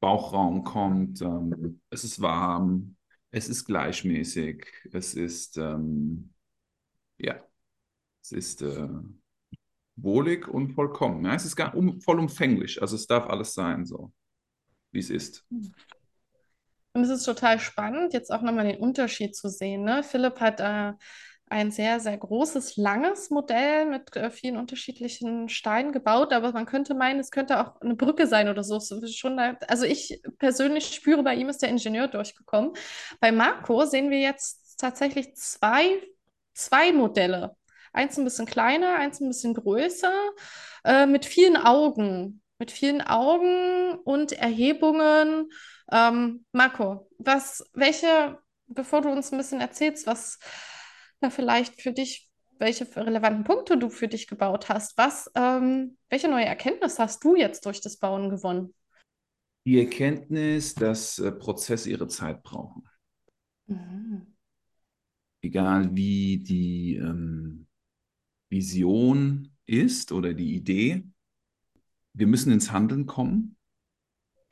Bauchraum 0.00 0.64
kommt. 0.64 1.22
Ähm, 1.22 1.80
es 1.90 2.02
ist 2.02 2.20
warm, 2.20 2.96
es 3.30 3.48
ist 3.48 3.64
gleichmäßig, 3.64 4.66
es 4.92 5.14
ist, 5.14 5.56
ähm, 5.58 6.34
ja, 7.18 7.40
es 8.20 8.32
ist 8.32 8.62
äh, 8.62 8.88
wohlig 9.94 10.48
und 10.48 10.72
vollkommen. 10.72 11.24
Ja, 11.24 11.36
es 11.36 11.44
ist 11.44 11.54
gar 11.54 11.76
um, 11.76 12.00
vollumfänglich, 12.00 12.82
also 12.82 12.96
es 12.96 13.06
darf 13.06 13.28
alles 13.28 13.54
sein, 13.54 13.86
so 13.86 14.12
wie 14.90 14.98
es 14.98 15.10
ist. 15.10 15.46
Und 16.94 17.04
es 17.04 17.10
ist 17.10 17.24
total 17.24 17.58
spannend, 17.58 18.12
jetzt 18.12 18.30
auch 18.30 18.42
nochmal 18.42 18.66
den 18.66 18.80
Unterschied 18.80 19.34
zu 19.34 19.48
sehen. 19.48 19.82
Ne? 19.82 20.02
Philipp 20.02 20.40
hat 20.40 20.60
äh, 20.60 20.92
ein 21.52 21.70
sehr, 21.70 22.00
sehr 22.00 22.16
großes, 22.16 22.76
langes 22.76 23.30
Modell 23.30 23.84
mit 23.84 24.16
äh, 24.16 24.30
vielen 24.30 24.56
unterschiedlichen 24.56 25.50
Steinen 25.50 25.92
gebaut, 25.92 26.32
aber 26.32 26.52
man 26.52 26.64
könnte 26.64 26.94
meinen, 26.94 27.20
es 27.20 27.30
könnte 27.30 27.60
auch 27.60 27.80
eine 27.82 27.94
Brücke 27.94 28.26
sein 28.26 28.48
oder 28.48 28.64
so. 28.64 28.80
schon 29.08 29.38
also 29.38 29.84
ich 29.84 30.22
persönlich 30.38 30.86
spüre, 30.94 31.22
bei 31.22 31.34
ihm 31.34 31.50
ist 31.50 31.60
der 31.62 31.68
Ingenieur 31.68 32.08
durchgekommen. 32.08 32.72
Bei 33.20 33.32
Marco 33.32 33.84
sehen 33.84 34.10
wir 34.10 34.18
jetzt 34.18 34.78
tatsächlich 34.78 35.34
zwei, 35.36 36.00
zwei 36.54 36.92
Modelle. 36.92 37.54
Eins 37.92 38.18
ein 38.18 38.24
bisschen 38.24 38.46
kleiner, 38.46 38.96
eins 38.96 39.20
ein 39.20 39.28
bisschen 39.28 39.52
größer, 39.52 40.12
äh, 40.84 41.06
mit 41.06 41.26
vielen 41.26 41.58
Augen. 41.58 42.42
Mit 42.58 42.70
vielen 42.70 43.02
Augen 43.02 43.98
und 44.04 44.32
Erhebungen. 44.32 45.50
Ähm, 45.92 46.46
Marco, 46.52 47.06
was, 47.18 47.62
welche, 47.74 48.38
bevor 48.66 49.02
du 49.02 49.10
uns 49.10 49.30
ein 49.30 49.36
bisschen 49.36 49.60
erzählst, 49.60 50.06
was 50.06 50.38
da 51.20 51.28
vielleicht 51.28 51.82
für 51.82 51.92
dich, 51.92 52.30
welche 52.58 52.84
relevanten 52.96 53.44
Punkte 53.44 53.76
du 53.76 53.90
für 53.90 54.08
dich 54.08 54.26
gebaut 54.26 54.70
hast, 54.70 54.96
was, 54.96 55.30
ähm, 55.34 55.98
welche 56.08 56.28
neue 56.28 56.46
Erkenntnis 56.46 56.98
hast 56.98 57.22
du 57.22 57.36
jetzt 57.36 57.66
durch 57.66 57.82
das 57.82 57.98
Bauen 57.98 58.30
gewonnen? 58.30 58.74
Die 59.66 59.80
Erkenntnis, 59.80 60.74
dass 60.74 61.18
äh, 61.18 61.30
Prozesse 61.30 61.90
ihre 61.90 62.08
Zeit 62.08 62.42
brauchen. 62.42 62.88
Mhm. 63.66 64.34
Egal 65.42 65.94
wie 65.94 66.38
die 66.38 66.96
ähm, 66.96 67.66
Vision 68.48 69.54
ist 69.66 70.10
oder 70.10 70.32
die 70.32 70.54
Idee, 70.54 71.04
wir 72.14 72.26
müssen 72.26 72.50
ins 72.50 72.72
Handeln 72.72 73.04
kommen 73.04 73.56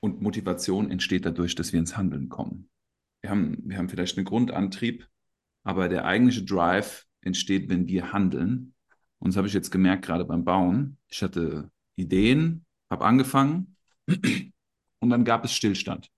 und 0.01 0.21
Motivation 0.21 0.91
entsteht 0.91 1.27
dadurch, 1.27 1.55
dass 1.55 1.73
wir 1.73 1.81
ins 1.81 1.97
Handeln 1.97 2.29
kommen. 2.29 2.69
Wir 3.21 3.31
haben, 3.31 3.59
wir 3.65 3.77
haben 3.77 3.89
vielleicht 3.89 4.17
einen 4.17 4.25
Grundantrieb, 4.25 5.07
aber 5.63 5.89
der 5.89 6.07
eigentliche 6.07 6.45
Drive 6.45 7.07
entsteht, 7.21 7.69
wenn 7.69 7.87
wir 7.87 8.13
handeln. 8.13 8.75
Und 9.19 9.29
das 9.29 9.37
habe 9.37 9.47
ich 9.47 9.55
jetzt 9.55 9.71
gemerkt, 9.71 10.07
gerade 10.07 10.25
beim 10.25 10.45
Bauen. 10.45 10.97
Ich 11.09 11.23
hatte 11.23 11.71
Ideen, 11.97 12.65
habe 12.89 13.05
angefangen 13.05 13.77
und 14.07 15.11
dann 15.11 15.25
gab 15.25 15.45
es 15.45 15.53
Stillstand. 15.53 16.09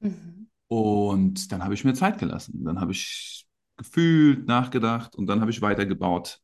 Mhm. 0.00 0.50
Und 0.68 1.52
dann 1.52 1.64
habe 1.64 1.74
ich 1.74 1.84
mir 1.84 1.94
Zeit 1.94 2.18
gelassen. 2.18 2.64
Dann 2.64 2.80
habe 2.80 2.92
ich 2.92 3.46
gefühlt, 3.76 4.46
nachgedacht 4.46 5.14
und 5.16 5.26
dann 5.26 5.40
habe 5.40 5.50
ich 5.50 5.62
weitergebaut. 5.62 6.40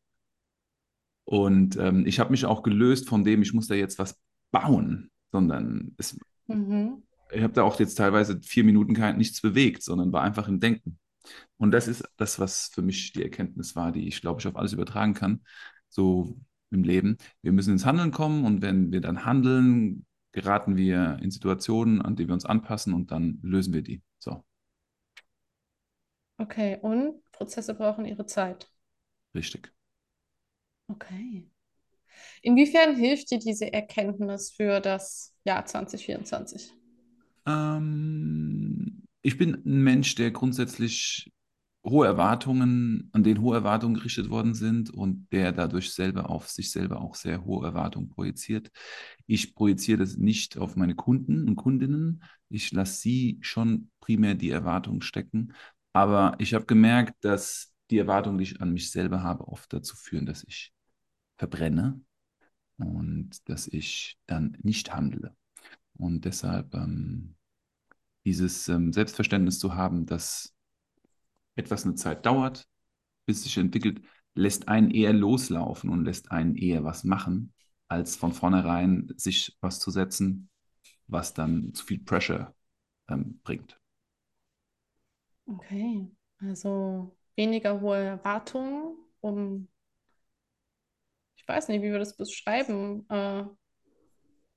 Und 1.25 1.77
ähm, 1.77 2.07
ich 2.07 2.21
habe 2.21 2.31
mich 2.31 2.47
auch 2.47 2.63
gelöst 2.63 3.09
von 3.09 3.25
dem, 3.25 3.43
ich 3.43 3.53
muss 3.53 3.69
da 3.69 3.75
jetzt 3.75 3.99
was 3.99 4.19
bauen, 4.51 5.11
sondern 5.33 5.95
es, 5.99 6.19
Mhm. 6.49 7.03
ich 7.31 7.43
habe 7.43 7.53
da 7.53 7.63
auch 7.63 7.79
jetzt 7.79 7.97
teilweise 7.97 8.41
vier 8.43 8.65
Minuten 8.65 8.95
kein, 8.95 9.19
nichts 9.19 9.41
bewegt, 9.41 9.83
sondern 9.83 10.13
war 10.13 10.23
einfach 10.23 10.49
im 10.49 10.61
Denken. 10.61 10.99
Und 11.59 11.73
das 11.73 11.89
ist 11.89 12.05
das, 12.17 12.39
was 12.41 12.69
für 12.75 12.83
mich 12.83 13.13
die 13.13 13.23
Erkenntnis 13.25 13.77
war, 13.77 13.93
die 13.93 14.09
ich, 14.09 14.21
glaube 14.23 14.41
ich, 14.41 14.47
auf 14.49 14.57
alles 14.57 14.73
übertragen 14.75 15.15
kann, 15.15 15.43
so 15.89 16.39
im 16.71 16.85
Leben. 16.85 17.19
Wir 17.43 17.53
müssen 17.53 17.73
ins 17.73 17.87
Handeln 17.87 18.13
kommen 18.13 18.45
und 18.47 18.63
wenn 18.63 18.93
wir 18.93 19.01
dann 19.03 19.25
handeln, 19.27 20.07
geraten 20.33 20.77
wir 20.77 21.19
in 21.23 21.31
Situationen, 21.31 22.03
an 22.03 22.17
die 22.17 22.29
wir 22.29 22.35
uns 22.35 22.47
anpassen 22.47 22.95
und 22.95 23.11
dann 23.13 23.39
lösen 23.43 23.75
wir 23.75 23.83
die. 23.83 24.03
So, 24.19 24.45
Okay, 26.41 26.79
und 26.83 27.23
Prozesse 27.33 27.75
brauchen 27.75 28.05
ihre 28.05 28.27
Zeit. 28.27 28.69
richtig. 29.35 29.73
Okay. 30.91 31.47
Inwiefern 32.49 32.97
hilft 32.97 33.31
dir 33.31 33.39
diese 33.39 33.71
Erkenntnis 33.75 34.51
für 34.51 34.81
das 34.81 35.35
Jahr 35.45 35.67
2024? 35.67 36.73
Ähm, 37.45 39.03
ich 39.21 39.37
bin 39.37 39.63
ein 39.67 39.83
Mensch, 39.83 40.15
der 40.15 40.31
grundsätzlich 40.31 41.31
hohe 41.85 42.07
Erwartungen, 42.07 43.11
an 43.13 43.23
den 43.23 43.43
hohe 43.43 43.55
Erwartungen 43.55 43.97
gerichtet 43.97 44.31
worden 44.31 44.55
sind 44.55 44.89
und 44.89 45.29
der 45.31 45.53
dadurch 45.53 45.93
selber 45.93 46.31
auf 46.31 46.49
sich 46.49 46.71
selber 46.71 47.03
auch 47.03 47.17
sehr 47.17 47.45
hohe 47.45 47.67
Erwartungen 47.67 48.09
projiziert. 48.09 48.71
Ich 49.27 49.55
projiziere 49.55 49.99
das 49.99 50.17
nicht 50.17 50.57
auf 50.57 50.75
meine 50.75 50.95
Kunden 50.95 51.49
und 51.49 51.57
Kundinnen. 51.57 52.25
Ich 52.49 52.73
lasse 52.73 52.99
sie 52.99 53.37
schon 53.43 53.91
primär 54.01 54.35
die 54.35 54.49
Erwartungen 54.49 55.03
stecken. 55.03 55.53
Aber 55.93 56.35
ich 56.39 56.55
habe 56.55 56.65
gemerkt, 56.65 57.23
dass 57.23 57.75
die 57.91 57.99
Erwartungen, 57.99 58.39
die 58.39 58.45
ich 58.45 58.63
an 58.63 58.73
mich 58.73 58.91
selber 58.91 59.23
habe, 59.23 59.49
oft 59.49 59.71
dazu 59.71 59.97
führen, 59.97 60.25
dass 60.25 60.45
ich 60.45 60.73
verbrenne 61.37 62.01
und 62.79 63.49
dass 63.49 63.67
ich 63.67 64.19
dann 64.27 64.57
nicht 64.63 64.95
handle. 64.95 65.37
Und 65.95 66.25
deshalb 66.25 66.75
ähm, 66.75 67.37
dieses 68.25 68.69
ähm, 68.69 68.93
Selbstverständnis 68.93 69.59
zu 69.59 69.75
haben, 69.75 70.07
dass 70.07 70.55
etwas 71.57 71.85
eine 71.85 71.95
Zeit 71.95 72.25
dauert, 72.25 72.69
bis 73.27 73.43
sich 73.43 73.57
entwickelt, 73.59 74.03
lässt 74.35 74.69
einen 74.69 74.91
eher 74.91 75.13
loslaufen 75.13 75.91
und 75.91 76.05
lässt 76.05 76.31
einen 76.31 76.55
eher 76.57 76.85
was 76.85 77.05
machen, 77.05 77.53
als 77.89 78.17
von 78.17 78.33
vornherein 78.33 79.13
sich 79.17 79.57
was 79.61 79.81
zu 79.81 79.91
setzen, 79.91 80.51
was 81.07 81.35
dann 81.35 81.75
zu 81.75 81.85
viel 81.85 81.99
Pressure 82.01 82.55
ähm, 83.09 83.41
bringt. 83.43 83.81
Okay, 85.47 86.07
also 86.41 87.17
weniger 87.37 87.81
hohe 87.81 87.97
Erwartungen, 87.99 88.97
um, 89.21 89.69
ich 91.49 91.55
weiß 91.55 91.69
nicht, 91.69 91.81
wie 91.83 91.91
wir 91.91 91.99
das 91.99 92.15
beschreiben, 92.15 93.07
äh, 93.09 93.43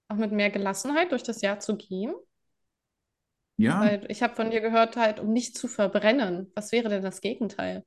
auch 0.10 0.18
mit 0.18 0.34
mehr 0.34 0.50
Gelassenheit 0.50 1.14
durch 1.14 1.24
das 1.24 1.42
Jahr 1.42 1.60
zu 1.60 1.78
gehen. 1.78 2.14
Ja, 3.56 3.80
Weil 3.80 4.06
ich 4.10 4.22
habe 4.24 4.36
von 4.36 4.52
dir 4.52 4.60
gehört, 4.60 4.98
halt, 4.98 5.22
um 5.22 5.32
nicht 5.32 5.58
zu 5.58 5.70
verbrennen. 5.70 6.52
Was 6.54 6.74
wäre 6.74 6.90
denn 6.90 7.02
das 7.02 7.22
Gegenteil? 7.22 7.86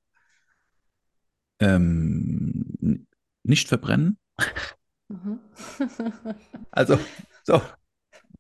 ähm, 1.61 3.07
nicht 3.43 3.69
verbrennen. 3.69 4.19
Mhm. 5.09 5.41
Also, 6.71 6.99
so, 7.45 7.63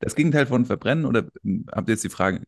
das 0.00 0.16
Gegenteil 0.16 0.46
von 0.46 0.66
verbrennen 0.66 1.04
oder 1.04 1.28
ähm, 1.44 1.66
habt 1.70 1.88
ihr 1.88 1.92
jetzt 1.92 2.02
die 2.02 2.08
Frage? 2.08 2.42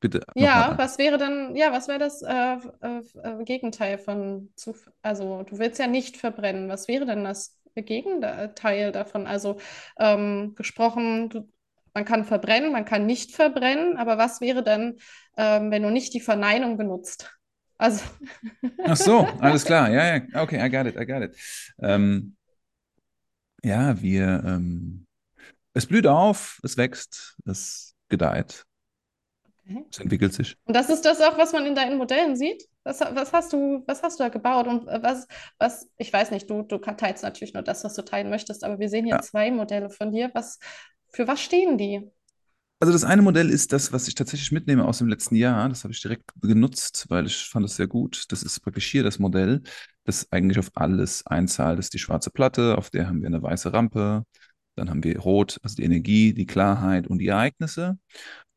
Bitte 0.00 0.22
Ja, 0.34 0.74
was 0.76 0.98
wäre 0.98 1.18
dann, 1.18 1.54
ja, 1.56 1.72
was 1.72 1.88
wäre 1.88 1.98
das 1.98 2.22
äh, 2.22 2.56
äh, 2.80 3.02
äh, 3.22 3.44
Gegenteil 3.44 3.98
von 3.98 4.50
zu, 4.56 4.74
also 5.02 5.42
du 5.44 5.58
willst 5.58 5.78
ja 5.78 5.86
nicht 5.86 6.16
verbrennen. 6.16 6.68
Was 6.68 6.88
wäre 6.88 7.06
denn 7.06 7.24
das 7.24 7.58
Gegenteil 7.74 8.92
davon? 8.92 9.26
Also 9.26 9.58
ähm, 9.98 10.54
gesprochen, 10.56 11.28
du, 11.28 11.48
man 11.94 12.04
kann 12.04 12.24
verbrennen, 12.24 12.72
man 12.72 12.84
kann 12.84 13.06
nicht 13.06 13.32
verbrennen, 13.34 13.96
aber 13.96 14.18
was 14.18 14.40
wäre 14.40 14.62
denn, 14.62 14.98
ähm, 15.36 15.70
wenn 15.70 15.82
du 15.82 15.90
nicht 15.90 16.14
die 16.14 16.20
Verneinung 16.20 16.76
benutzt? 16.76 17.36
Also, 17.78 18.04
Ach 18.84 18.96
so, 18.96 19.20
alles 19.38 19.64
klar. 19.64 19.90
Ja, 19.90 20.16
ja, 20.16 20.42
okay, 20.42 20.64
I 20.64 20.70
got 20.70 20.86
it, 20.86 21.00
I 21.00 21.06
got 21.06 21.22
it. 21.22 21.36
Ähm, 21.80 22.36
ja, 23.62 24.00
wir, 24.00 24.42
ähm, 24.46 25.06
es 25.72 25.86
blüht 25.86 26.06
auf, 26.06 26.60
es 26.62 26.76
wächst, 26.76 27.36
es 27.46 27.94
gedeiht. 28.08 28.66
Es 29.90 29.98
entwickelt 29.98 30.32
sich. 30.32 30.56
Und 30.64 30.74
das 30.74 30.88
ist 30.88 31.04
das 31.04 31.20
auch, 31.20 31.38
was 31.38 31.52
man 31.52 31.66
in 31.66 31.74
deinen 31.74 31.98
Modellen 31.98 32.36
sieht? 32.36 32.64
Was, 32.84 33.00
was 33.00 33.32
hast 33.32 33.52
du, 33.52 33.82
was 33.86 34.02
hast 34.02 34.18
du 34.20 34.24
da 34.24 34.28
gebaut? 34.28 34.66
Und 34.66 34.88
äh, 34.88 35.02
was, 35.02 35.26
was, 35.58 35.88
ich 35.98 36.12
weiß 36.12 36.30
nicht, 36.30 36.48
du, 36.48 36.62
du 36.62 36.78
teilst 36.78 37.22
natürlich 37.22 37.54
nur 37.54 37.62
das, 37.62 37.84
was 37.84 37.94
du 37.94 38.02
teilen 38.02 38.30
möchtest, 38.30 38.64
aber 38.64 38.78
wir 38.78 38.88
sehen 38.88 39.04
hier 39.04 39.16
Ja. 39.16 39.20
zwei 39.22 39.50
Modelle 39.50 39.90
von 39.90 40.12
dir. 40.12 40.30
Was, 40.34 40.58
für 41.12 41.26
was 41.26 41.40
stehen 41.40 41.76
die? 41.76 42.10
Also 42.82 42.92
das 42.94 43.04
eine 43.04 43.20
Modell 43.20 43.50
ist 43.50 43.74
das, 43.74 43.92
was 43.92 44.08
ich 44.08 44.14
tatsächlich 44.14 44.52
mitnehme 44.52 44.86
aus 44.86 44.98
dem 44.98 45.08
letzten 45.08 45.34
Jahr. 45.36 45.68
Das 45.68 45.84
habe 45.84 45.92
ich 45.92 46.00
direkt 46.00 46.30
genutzt, 46.40 47.04
weil 47.10 47.26
ich 47.26 47.36
fand 47.44 47.66
es 47.66 47.76
sehr 47.76 47.86
gut. 47.86 48.24
Das 48.30 48.42
ist 48.42 48.60
praktisch 48.60 48.86
hier 48.90 49.02
das 49.02 49.18
Modell, 49.18 49.60
das 50.04 50.32
eigentlich 50.32 50.58
auf 50.58 50.70
alles 50.74 51.26
einzahlt. 51.26 51.78
Das 51.78 51.86
ist 51.86 51.94
die 51.94 51.98
schwarze 51.98 52.30
Platte, 52.30 52.78
auf 52.78 52.88
der 52.88 53.06
haben 53.06 53.20
wir 53.20 53.26
eine 53.26 53.42
weiße 53.42 53.72
Rampe. 53.74 54.24
Dann 54.76 54.88
haben 54.88 55.04
wir 55.04 55.18
Rot, 55.18 55.58
also 55.62 55.76
die 55.76 55.82
Energie, 55.84 56.32
die 56.32 56.46
Klarheit 56.46 57.06
und 57.06 57.18
die 57.18 57.26
Ereignisse. 57.26 57.98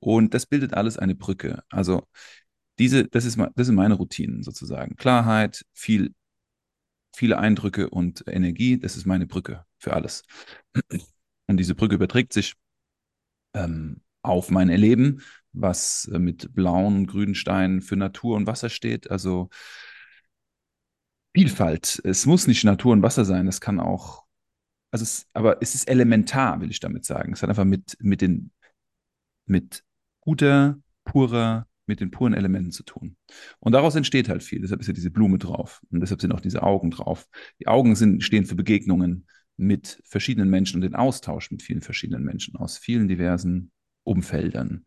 Und 0.03 0.33
das 0.33 0.45
bildet 0.45 0.73
alles 0.73 0.97
eine 0.97 1.15
Brücke. 1.15 1.63
Also 1.69 2.07
diese, 2.79 3.05
das 3.05 3.25
ist, 3.25 3.37
das 3.55 3.67
sind 3.67 3.75
meine 3.75 3.93
Routinen 3.95 4.43
sozusagen. 4.43 4.95
Klarheit, 4.95 5.65
viel, 5.73 6.13
viele 7.15 7.37
Eindrücke 7.37 7.89
und 7.89 8.23
Energie, 8.27 8.79
das 8.79 8.97
ist 8.97 9.05
meine 9.05 9.27
Brücke 9.27 9.65
für 9.77 9.93
alles. 9.93 10.23
Und 11.47 11.57
diese 11.57 11.75
Brücke 11.75 11.95
überträgt 11.95 12.33
sich 12.33 12.55
ähm, 13.53 14.01
auf 14.23 14.49
mein 14.49 14.69
Erleben, 14.69 15.21
was 15.51 16.09
äh, 16.13 16.19
mit 16.19 16.53
blauen 16.53 17.05
grünen 17.05 17.35
Steinen 17.35 17.81
für 17.81 17.95
Natur 17.95 18.35
und 18.35 18.47
Wasser 18.47 18.69
steht. 18.69 19.11
Also 19.11 19.49
Vielfalt. 21.35 21.99
Es 22.03 22.25
muss 22.25 22.45
nicht 22.45 22.63
Natur 22.63 22.93
und 22.93 23.01
Wasser 23.01 23.25
sein, 23.25 23.47
es 23.47 23.59
kann 23.59 23.79
auch, 23.79 24.23
also 24.91 25.03
es, 25.03 25.27
aber 25.33 25.61
es 25.61 25.73
ist 25.73 25.89
elementar, 25.89 26.61
will 26.61 26.69
ich 26.69 26.79
damit 26.79 27.05
sagen. 27.05 27.33
Es 27.33 27.41
hat 27.41 27.49
einfach 27.49 27.65
mit, 27.65 27.97
mit 27.99 28.21
den, 28.21 28.51
mit 29.45 29.83
guter, 30.23 30.77
purer, 31.03 31.67
mit 31.85 31.99
den 31.99 32.11
puren 32.11 32.33
Elementen 32.33 32.71
zu 32.71 32.83
tun. 32.83 33.17
Und 33.59 33.73
daraus 33.73 33.95
entsteht 33.95 34.29
halt 34.29 34.41
viel. 34.41 34.61
Deshalb 34.61 34.79
ist 34.79 34.87
ja 34.87 34.93
diese 34.93 35.11
Blume 35.11 35.37
drauf. 35.37 35.81
Und 35.91 35.99
deshalb 35.99 36.21
sind 36.21 36.31
auch 36.31 36.39
diese 36.39 36.63
Augen 36.63 36.91
drauf. 36.91 37.27
Die 37.59 37.67
Augen 37.67 37.95
sind, 37.95 38.23
stehen 38.23 38.45
für 38.45 38.55
Begegnungen 38.55 39.27
mit 39.57 40.01
verschiedenen 40.05 40.49
Menschen 40.49 40.77
und 40.77 40.81
den 40.81 40.95
Austausch 40.95 41.51
mit 41.51 41.61
vielen 41.61 41.81
verschiedenen 41.81 42.23
Menschen 42.23 42.55
aus 42.55 42.77
vielen 42.77 43.07
diversen 43.07 43.71
Umfeldern. 44.03 44.85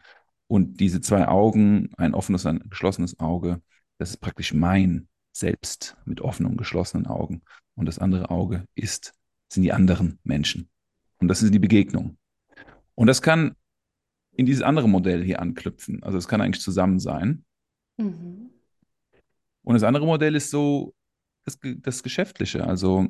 Und 0.48 0.80
diese 0.80 1.00
zwei 1.00 1.28
Augen, 1.28 1.90
ein 1.98 2.14
offenes, 2.14 2.46
ein 2.46 2.64
geschlossenes 2.70 3.18
Auge, 3.20 3.60
das 3.98 4.10
ist 4.10 4.18
praktisch 4.18 4.54
mein 4.54 5.08
Selbst 5.32 5.96
mit 6.06 6.22
offenen 6.22 6.52
und 6.52 6.56
geschlossenen 6.56 7.06
Augen. 7.06 7.42
Und 7.74 7.86
das 7.86 7.98
andere 7.98 8.30
Auge 8.30 8.64
ist, 8.74 9.12
sind 9.52 9.64
die 9.64 9.72
anderen 9.72 10.18
Menschen. 10.24 10.70
Und 11.18 11.28
das 11.28 11.42
ist 11.42 11.52
die 11.52 11.58
Begegnung. 11.58 12.16
Und 12.94 13.06
das 13.06 13.20
kann 13.20 13.54
in 14.36 14.46
dieses 14.46 14.62
andere 14.62 14.88
Modell 14.88 15.24
hier 15.24 15.40
anknüpfen. 15.40 16.02
Also 16.02 16.18
es 16.18 16.28
kann 16.28 16.40
eigentlich 16.40 16.62
zusammen 16.62 16.98
sein. 16.98 17.44
Mhm. 17.96 18.50
Und 19.62 19.74
das 19.74 19.82
andere 19.82 20.06
Modell 20.06 20.34
ist 20.34 20.50
so 20.50 20.94
das, 21.44 21.58
das 21.62 22.02
Geschäftliche. 22.02 22.66
Also 22.66 23.06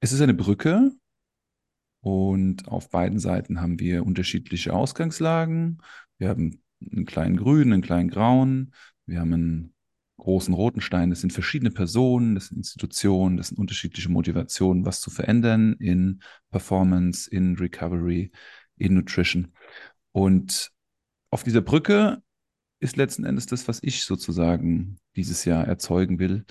es 0.00 0.12
ist 0.12 0.20
eine 0.20 0.34
Brücke 0.34 0.92
und 2.00 2.68
auf 2.68 2.90
beiden 2.90 3.18
Seiten 3.18 3.60
haben 3.60 3.80
wir 3.80 4.06
unterschiedliche 4.06 4.72
Ausgangslagen. 4.72 5.82
Wir 6.18 6.28
haben 6.28 6.62
einen 6.80 7.06
kleinen 7.06 7.36
grünen, 7.36 7.72
einen 7.72 7.82
kleinen 7.82 8.10
grauen. 8.10 8.72
Wir 9.06 9.20
haben 9.20 9.34
einen 9.34 9.74
großen 10.18 10.54
roten 10.54 10.80
Stein. 10.80 11.10
Das 11.10 11.20
sind 11.20 11.32
verschiedene 11.32 11.70
Personen, 11.70 12.34
das 12.34 12.48
sind 12.48 12.58
Institutionen, 12.58 13.36
das 13.36 13.48
sind 13.48 13.58
unterschiedliche 13.58 14.10
Motivationen, 14.10 14.84
was 14.84 15.00
zu 15.00 15.10
verändern 15.10 15.74
in 15.74 16.22
Performance, 16.50 17.30
in 17.30 17.56
Recovery, 17.56 18.30
in 18.76 18.94
Nutrition. 18.94 19.52
Und 20.16 20.72
auf 21.28 21.42
dieser 21.42 21.60
Brücke 21.60 22.22
ist 22.80 22.96
letzten 22.96 23.24
Endes 23.26 23.44
das, 23.44 23.68
was 23.68 23.82
ich 23.82 24.04
sozusagen 24.04 24.96
dieses 25.14 25.44
Jahr 25.44 25.66
erzeugen 25.66 26.18
will. 26.18 26.46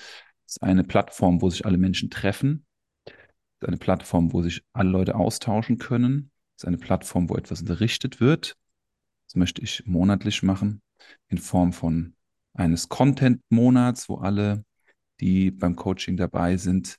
Es 0.46 0.58
ist 0.58 0.62
eine 0.62 0.84
Plattform, 0.84 1.42
wo 1.42 1.50
sich 1.50 1.66
alle 1.66 1.80
Menschen 1.80 2.12
treffen. 2.12 2.68
Es 3.08 3.14
ist 3.62 3.68
eine 3.68 3.78
Plattform, 3.78 4.34
wo 4.34 4.44
sich 4.44 4.62
alle 4.74 4.92
Leute 4.92 5.16
austauschen 5.16 5.80
können. 5.80 6.30
Es 6.56 6.62
ist 6.62 6.68
eine 6.68 6.78
Plattform, 6.78 7.28
wo 7.28 7.38
etwas 7.38 7.62
unterrichtet 7.62 8.20
wird. 8.20 8.56
Das 9.26 9.36
möchte 9.36 9.64
ich 9.64 9.84
monatlich 9.88 10.44
machen 10.44 10.84
in 11.30 11.40
Form 11.40 11.74
von 11.74 12.14
eines 12.54 12.88
Content-Monats, 12.88 14.10
wo 14.10 14.18
alle, 14.18 14.64
die 15.20 15.50
beim 15.50 15.76
Coaching 15.76 16.18
dabei 16.18 16.58
sind, 16.58 16.98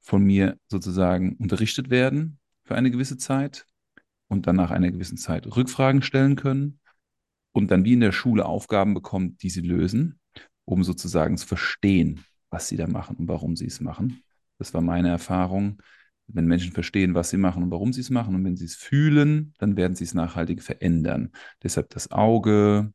von 0.00 0.24
mir 0.24 0.58
sozusagen 0.66 1.36
unterrichtet 1.36 1.90
werden 1.90 2.38
für 2.64 2.74
eine 2.74 2.90
gewisse 2.90 3.18
Zeit 3.18 3.66
und 4.30 4.46
dann 4.46 4.56
nach 4.56 4.70
einer 4.70 4.90
gewissen 4.90 5.18
Zeit 5.18 5.46
Rückfragen 5.54 6.02
stellen 6.02 6.36
können 6.36 6.78
und 7.52 7.70
dann 7.70 7.84
wie 7.84 7.94
in 7.94 8.00
der 8.00 8.12
Schule 8.12 8.46
Aufgaben 8.46 8.94
bekommen, 8.94 9.36
die 9.38 9.50
sie 9.50 9.60
lösen, 9.60 10.20
um 10.64 10.84
sozusagen 10.84 11.36
zu 11.36 11.46
verstehen, 11.46 12.24
was 12.48 12.68
sie 12.68 12.76
da 12.76 12.86
machen 12.86 13.16
und 13.16 13.28
warum 13.28 13.56
sie 13.56 13.66
es 13.66 13.80
machen. 13.80 14.22
Das 14.58 14.72
war 14.72 14.80
meine 14.80 15.08
Erfahrung. 15.08 15.82
Wenn 16.28 16.46
Menschen 16.46 16.72
verstehen, 16.72 17.14
was 17.14 17.30
sie 17.30 17.38
machen 17.38 17.64
und 17.64 17.72
warum 17.72 17.92
sie 17.92 18.02
es 18.02 18.10
machen 18.10 18.36
und 18.36 18.44
wenn 18.44 18.56
sie 18.56 18.66
es 18.66 18.76
fühlen, 18.76 19.52
dann 19.58 19.76
werden 19.76 19.96
sie 19.96 20.04
es 20.04 20.14
nachhaltig 20.14 20.62
verändern. 20.62 21.32
Deshalb 21.62 21.90
das 21.90 22.12
Auge, 22.12 22.92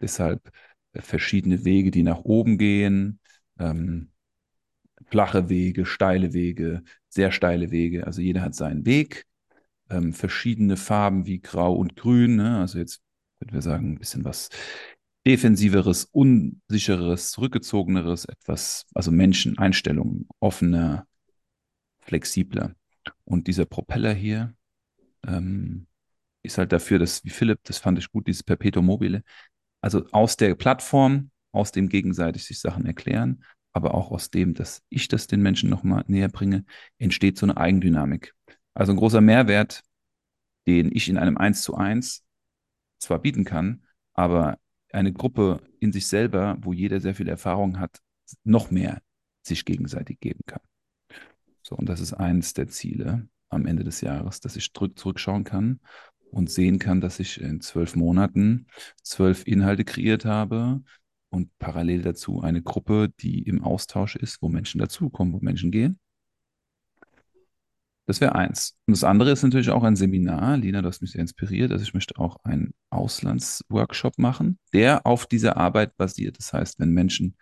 deshalb 0.00 0.50
verschiedene 0.94 1.64
Wege, 1.64 1.92
die 1.92 2.02
nach 2.02 2.24
oben 2.24 2.58
gehen, 2.58 3.20
ähm, 3.58 4.10
flache 5.06 5.48
Wege, 5.48 5.86
steile 5.86 6.32
Wege, 6.32 6.82
sehr 7.08 7.30
steile 7.30 7.70
Wege. 7.70 8.04
Also 8.04 8.20
jeder 8.20 8.42
hat 8.42 8.56
seinen 8.56 8.84
Weg, 8.84 9.26
ähm, 9.92 10.12
verschiedene 10.12 10.76
Farben 10.76 11.26
wie 11.26 11.40
Grau 11.40 11.74
und 11.74 11.96
Grün. 11.96 12.36
Ne? 12.36 12.58
Also 12.58 12.78
jetzt 12.78 13.02
würden 13.38 13.52
wir 13.52 13.62
sagen, 13.62 13.92
ein 13.92 13.98
bisschen 13.98 14.24
was 14.24 14.48
defensiveres, 15.26 16.04
unsicheres, 16.04 17.30
zurückgezogeneres, 17.30 18.24
etwas, 18.24 18.86
also 18.94 19.10
Menschen, 19.12 19.58
Einstellungen, 19.58 20.28
offener, 20.40 21.06
flexibler. 22.00 22.74
Und 23.24 23.46
dieser 23.46 23.66
Propeller 23.66 24.14
hier 24.14 24.54
ähm, 25.26 25.86
ist 26.42 26.58
halt 26.58 26.72
dafür, 26.72 26.98
dass, 26.98 27.24
wie 27.24 27.30
Philipp, 27.30 27.60
das 27.64 27.78
fand 27.78 27.98
ich 27.98 28.10
gut, 28.10 28.26
dieses 28.26 28.42
Perpetuum 28.42 28.86
mobile, 28.86 29.22
also 29.80 30.04
aus 30.10 30.36
der 30.36 30.54
Plattform, 30.54 31.30
aus 31.52 31.70
dem 31.70 31.88
gegenseitig 31.88 32.44
sich 32.44 32.58
Sachen 32.58 32.86
erklären, 32.86 33.44
aber 33.72 33.94
auch 33.94 34.10
aus 34.10 34.30
dem, 34.30 34.54
dass 34.54 34.82
ich 34.88 35.08
das 35.08 35.26
den 35.26 35.42
Menschen 35.42 35.70
nochmal 35.70 36.04
näher 36.06 36.28
bringe, 36.28 36.64
entsteht 36.98 37.38
so 37.38 37.46
eine 37.46 37.56
Eigendynamik. 37.56 38.34
Also 38.74 38.92
ein 38.92 38.98
großer 38.98 39.20
Mehrwert, 39.20 39.82
den 40.66 40.90
ich 40.94 41.08
in 41.08 41.18
einem 41.18 41.36
Eins 41.36 41.62
zu 41.62 41.74
eins 41.74 42.24
zwar 42.98 43.18
bieten 43.18 43.44
kann, 43.44 43.84
aber 44.14 44.58
eine 44.92 45.12
Gruppe 45.12 45.60
in 45.80 45.92
sich 45.92 46.06
selber, 46.06 46.56
wo 46.60 46.72
jeder 46.72 47.00
sehr 47.00 47.14
viel 47.14 47.28
Erfahrung 47.28 47.78
hat, 47.78 48.00
noch 48.44 48.70
mehr 48.70 49.02
sich 49.42 49.64
gegenseitig 49.64 50.20
geben 50.20 50.40
kann. 50.46 50.60
So, 51.62 51.76
und 51.76 51.88
das 51.88 52.00
ist 52.00 52.12
eines 52.12 52.54
der 52.54 52.68
Ziele 52.68 53.28
am 53.48 53.66
Ende 53.66 53.84
des 53.84 54.00
Jahres, 54.00 54.40
dass 54.40 54.56
ich 54.56 54.72
zurück, 54.72 54.98
zurückschauen 54.98 55.44
kann 55.44 55.80
und 56.30 56.50
sehen 56.50 56.78
kann, 56.78 57.00
dass 57.00 57.20
ich 57.20 57.40
in 57.40 57.60
zwölf 57.60 57.96
Monaten 57.96 58.66
zwölf 59.02 59.46
Inhalte 59.46 59.84
kreiert 59.84 60.24
habe 60.24 60.82
und 61.30 61.56
parallel 61.58 62.02
dazu 62.02 62.40
eine 62.40 62.62
Gruppe, 62.62 63.10
die 63.20 63.42
im 63.42 63.62
Austausch 63.62 64.16
ist, 64.16 64.42
wo 64.42 64.48
Menschen 64.48 64.78
dazukommen, 64.78 65.34
wo 65.34 65.38
Menschen 65.40 65.70
gehen. 65.70 65.98
Das 68.06 68.20
wäre 68.20 68.34
eins. 68.34 68.76
Und 68.86 68.96
das 68.96 69.04
andere 69.04 69.30
ist 69.30 69.42
natürlich 69.42 69.70
auch 69.70 69.84
ein 69.84 69.94
Seminar. 69.94 70.56
Lina, 70.56 70.82
du 70.82 70.88
hast 70.88 71.02
mich 71.02 71.12
sehr 71.12 71.20
inspiriert. 71.20 71.70
Also 71.70 71.84
ich 71.84 71.94
möchte 71.94 72.18
auch 72.18 72.38
einen 72.44 72.74
Auslandsworkshop 72.90 74.18
machen, 74.18 74.58
der 74.72 75.06
auf 75.06 75.26
dieser 75.26 75.56
Arbeit 75.56 75.96
basiert. 75.96 76.38
Das 76.38 76.52
heißt, 76.52 76.80
wenn 76.80 76.90
Menschen 76.90 77.36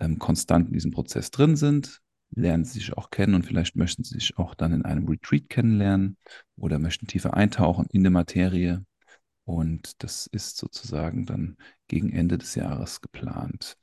ähm, 0.00 0.18
konstant 0.18 0.68
in 0.68 0.74
diesem 0.74 0.90
Prozess 0.90 1.30
drin 1.30 1.56
sind, 1.56 2.00
lernen 2.30 2.64
sie 2.64 2.80
sich 2.80 2.92
auch 2.92 3.10
kennen 3.10 3.34
und 3.34 3.46
vielleicht 3.46 3.76
möchten 3.76 4.04
sie 4.04 4.14
sich 4.14 4.36
auch 4.36 4.54
dann 4.54 4.72
in 4.72 4.84
einem 4.84 5.08
Retreat 5.08 5.48
kennenlernen 5.48 6.16
oder 6.56 6.78
möchten 6.78 7.06
tiefer 7.06 7.34
eintauchen 7.34 7.86
in 7.90 8.04
die 8.04 8.10
Materie. 8.10 8.84
Und 9.44 10.02
das 10.02 10.26
ist 10.26 10.58
sozusagen 10.58 11.24
dann 11.24 11.56
gegen 11.86 12.12
Ende 12.12 12.36
des 12.36 12.54
Jahres 12.54 13.00
geplant. 13.00 13.78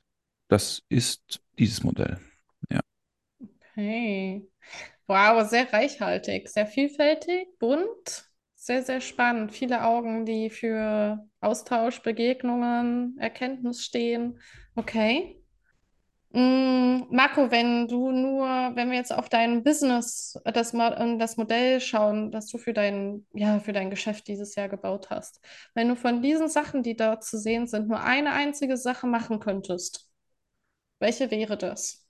Das 0.48 0.82
ist 0.88 1.40
dieses 1.58 1.82
Modell. 1.82 2.20
Ja. 2.70 2.80
Okay. 3.72 4.48
Wow, 5.08 5.44
sehr 5.48 5.72
reichhaltig, 5.72 6.48
sehr 6.48 6.66
vielfältig, 6.66 7.48
bunt, 7.58 8.24
Sehr, 8.56 8.82
sehr 8.82 9.00
spannend. 9.00 9.52
Viele 9.52 9.84
Augen, 9.84 10.24
die 10.26 10.50
für 10.50 11.24
Austausch, 11.40 12.02
Begegnungen, 12.02 13.16
Erkenntnis 13.18 13.84
stehen. 13.84 14.40
Okay. 14.74 15.40
Mm, 16.32 17.06
Marco, 17.10 17.50
wenn 17.50 17.88
du 17.88 18.10
nur, 18.12 18.46
wenn 18.74 18.90
wir 18.90 18.98
jetzt 18.98 19.12
auf 19.14 19.28
dein 19.28 19.62
Business, 19.64 20.38
das, 20.44 20.72
das 20.72 21.36
Modell 21.36 21.80
schauen, 21.80 22.30
das 22.32 22.48
du 22.48 22.58
für 22.58 22.72
dein, 22.74 23.26
ja, 23.34 23.60
für 23.60 23.72
dein 23.72 23.90
Geschäft 23.90 24.28
dieses 24.28 24.54
Jahr 24.56 24.68
gebaut 24.68 25.10
hast, 25.10 25.40
wenn 25.74 25.88
du 25.88 25.96
von 25.96 26.22
diesen 26.22 26.48
Sachen, 26.48 26.82
die 26.82 26.96
dort 26.96 27.24
zu 27.24 27.38
sehen 27.38 27.66
sind, 27.68 27.88
nur 27.88 28.00
eine 28.02 28.32
einzige 28.32 28.76
Sache 28.76 29.06
machen 29.06 29.40
könntest, 29.40 30.10
welche 31.00 31.30
wäre 31.30 31.56
das? 31.58 32.06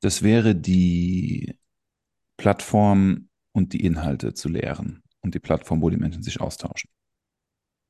Das 0.00 0.22
wäre 0.22 0.54
die 0.54 1.55
Plattform 2.46 3.28
und 3.50 3.72
die 3.72 3.84
Inhalte 3.84 4.32
zu 4.32 4.48
lehren 4.48 5.02
und 5.20 5.34
die 5.34 5.40
Plattform, 5.40 5.82
wo 5.82 5.90
die 5.90 5.96
Menschen 5.96 6.22
sich 6.22 6.40
austauschen. 6.40 6.88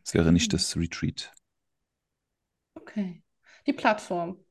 Es 0.02 0.14
wäre 0.14 0.32
nicht 0.32 0.50
mhm. 0.50 0.56
das 0.56 0.74
Retreat. 0.78 1.30
Okay. 2.74 3.22
Die 3.66 3.74
Plattform. 3.74 4.42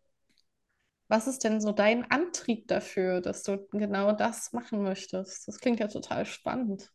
Was 1.07 1.25
ist 1.25 1.43
denn 1.43 1.59
so 1.59 1.71
dein 1.71 2.11
Antrieb 2.11 2.67
dafür, 2.67 3.19
dass 3.19 3.41
du 3.41 3.67
genau 3.71 4.11
das 4.11 4.53
machen 4.53 4.83
möchtest? 4.83 5.47
Das 5.47 5.59
klingt 5.59 5.79
ja 5.79 5.87
total 5.87 6.27
spannend. 6.27 6.91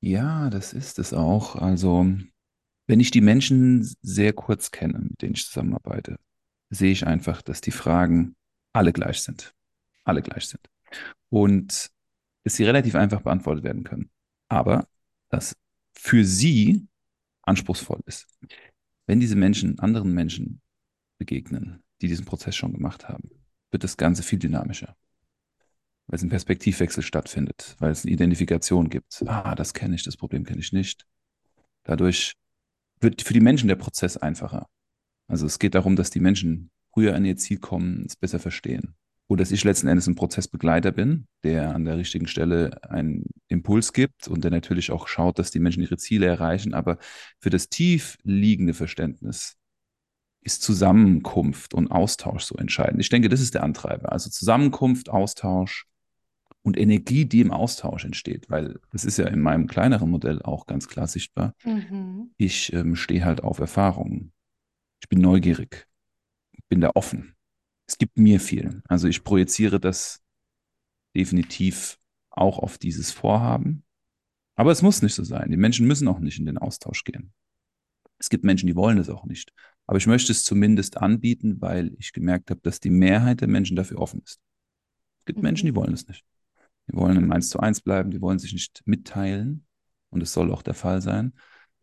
Ja, 0.00 0.50
das 0.50 0.72
ist 0.72 0.98
es 0.98 1.14
auch. 1.14 1.54
Also, 1.54 2.04
wenn 2.88 2.98
ich 2.98 3.12
die 3.12 3.20
Menschen 3.20 3.94
sehr 4.02 4.32
kurz 4.32 4.72
kenne, 4.72 4.98
mit 4.98 5.22
denen 5.22 5.34
ich 5.34 5.46
zusammenarbeite, 5.46 6.18
sehe 6.70 6.90
ich 6.90 7.06
einfach, 7.06 7.42
dass 7.42 7.60
die 7.60 7.70
Fragen 7.70 8.34
alle 8.72 8.92
gleich 8.92 9.22
sind. 9.22 9.54
Alle 10.02 10.20
gleich 10.20 10.48
sind. 10.48 10.68
Und 11.28 11.90
dass 12.44 12.54
sie 12.54 12.64
relativ 12.64 12.94
einfach 12.94 13.22
beantwortet 13.22 13.64
werden 13.64 13.84
können. 13.84 14.10
Aber 14.48 14.86
dass 15.28 15.56
für 15.94 16.24
sie 16.24 16.86
anspruchsvoll 17.42 18.00
ist. 18.06 18.26
Wenn 19.06 19.20
diese 19.20 19.36
Menschen 19.36 19.78
anderen 19.78 20.12
Menschen 20.12 20.60
begegnen, 21.18 21.82
die 22.00 22.08
diesen 22.08 22.24
Prozess 22.24 22.56
schon 22.56 22.72
gemacht 22.72 23.08
haben, 23.08 23.30
wird 23.70 23.84
das 23.84 23.96
Ganze 23.96 24.22
viel 24.22 24.38
dynamischer. 24.38 24.96
Weil 26.06 26.16
es 26.16 26.22
ein 26.22 26.28
Perspektivwechsel 26.28 27.02
stattfindet, 27.02 27.76
weil 27.78 27.90
es 27.90 28.04
eine 28.04 28.12
Identifikation 28.12 28.90
gibt. 28.90 29.22
Ah, 29.26 29.54
das 29.54 29.72
kenne 29.72 29.94
ich, 29.94 30.04
das 30.04 30.16
Problem 30.16 30.44
kenne 30.44 30.60
ich 30.60 30.72
nicht. 30.72 31.06
Dadurch 31.84 32.34
wird 33.00 33.22
für 33.22 33.34
die 33.34 33.40
Menschen 33.40 33.68
der 33.68 33.76
Prozess 33.76 34.16
einfacher. 34.16 34.68
Also 35.26 35.46
es 35.46 35.58
geht 35.58 35.74
darum, 35.74 35.96
dass 35.96 36.10
die 36.10 36.20
Menschen 36.20 36.70
früher 36.92 37.14
an 37.14 37.24
ihr 37.24 37.36
Ziel 37.36 37.58
kommen, 37.58 38.04
es 38.06 38.16
besser 38.16 38.38
verstehen. 38.38 38.94
Oder 39.26 39.42
dass 39.42 39.52
ich 39.52 39.64
letzten 39.64 39.88
Endes 39.88 40.06
ein 40.06 40.16
Prozessbegleiter 40.16 40.92
bin, 40.92 41.26
der 41.44 41.74
an 41.74 41.84
der 41.84 41.96
richtigen 41.96 42.26
Stelle 42.26 42.78
einen 42.90 43.24
Impuls 43.48 43.92
gibt 43.92 44.28
und 44.28 44.44
der 44.44 44.50
natürlich 44.50 44.90
auch 44.90 45.08
schaut, 45.08 45.38
dass 45.38 45.50
die 45.50 45.60
Menschen 45.60 45.82
ihre 45.82 45.96
Ziele 45.96 46.26
erreichen. 46.26 46.74
Aber 46.74 46.98
für 47.40 47.50
das 47.50 47.68
tief 47.68 48.18
liegende 48.22 48.74
Verständnis 48.74 49.56
ist 50.42 50.62
Zusammenkunft 50.62 51.72
und 51.72 51.90
Austausch 51.90 52.44
so 52.44 52.56
entscheidend. 52.56 53.00
Ich 53.00 53.08
denke, 53.08 53.30
das 53.30 53.40
ist 53.40 53.54
der 53.54 53.62
Antreiber. 53.62 54.12
Also 54.12 54.28
Zusammenkunft, 54.28 55.08
Austausch 55.08 55.86
und 56.62 56.76
Energie, 56.76 57.24
die 57.24 57.40
im 57.40 57.50
Austausch 57.50 58.04
entsteht, 58.04 58.50
weil 58.50 58.78
das 58.92 59.04
ist 59.04 59.16
ja 59.16 59.26
in 59.26 59.40
meinem 59.40 59.66
kleineren 59.66 60.10
Modell 60.10 60.42
auch 60.42 60.66
ganz 60.66 60.86
klar 60.86 61.06
sichtbar. 61.06 61.54
Mhm. 61.64 62.30
Ich 62.36 62.72
ähm, 62.74 62.94
stehe 62.94 63.24
halt 63.24 63.42
auf 63.42 63.58
Erfahrungen. 63.58 64.32
Ich 65.00 65.08
bin 65.08 65.20
neugierig, 65.20 65.86
bin 66.68 66.82
da 66.82 66.90
offen. 66.94 67.33
Es 67.86 67.98
gibt 67.98 68.16
mir 68.16 68.40
viel. 68.40 68.82
Also 68.88 69.08
ich 69.08 69.24
projiziere 69.24 69.78
das 69.78 70.22
definitiv 71.14 71.98
auch 72.30 72.58
auf 72.58 72.78
dieses 72.78 73.12
Vorhaben. 73.12 73.84
Aber 74.56 74.70
es 74.70 74.82
muss 74.82 75.02
nicht 75.02 75.14
so 75.14 75.24
sein. 75.24 75.50
Die 75.50 75.56
Menschen 75.56 75.86
müssen 75.86 76.08
auch 76.08 76.20
nicht 76.20 76.38
in 76.38 76.46
den 76.46 76.58
Austausch 76.58 77.04
gehen. 77.04 77.32
Es 78.18 78.30
gibt 78.30 78.44
Menschen, 78.44 78.66
die 78.66 78.76
wollen 78.76 78.98
es 78.98 79.08
auch 79.08 79.24
nicht. 79.24 79.52
Aber 79.86 79.98
ich 79.98 80.06
möchte 80.06 80.32
es 80.32 80.44
zumindest 80.44 80.96
anbieten, 80.96 81.60
weil 81.60 81.94
ich 81.98 82.12
gemerkt 82.12 82.50
habe, 82.50 82.60
dass 82.62 82.80
die 82.80 82.90
Mehrheit 82.90 83.40
der 83.40 83.48
Menschen 83.48 83.76
dafür 83.76 83.98
offen 83.98 84.22
ist. 84.24 84.40
Es 85.20 85.24
gibt 85.26 85.38
mhm. 85.38 85.44
Menschen, 85.44 85.66
die 85.66 85.74
wollen 85.74 85.92
es 85.92 86.06
nicht. 86.06 86.24
Die 86.88 86.96
wollen 86.96 87.16
im 87.16 87.32
Eins 87.32 87.48
zu 87.48 87.60
eins 87.60 87.80
bleiben, 87.80 88.10
die 88.10 88.20
wollen 88.20 88.38
sich 88.38 88.52
nicht 88.52 88.82
mitteilen. 88.86 89.66
Und 90.10 90.22
es 90.22 90.32
soll 90.32 90.52
auch 90.52 90.62
der 90.62 90.74
Fall 90.74 91.02
sein. 91.02 91.34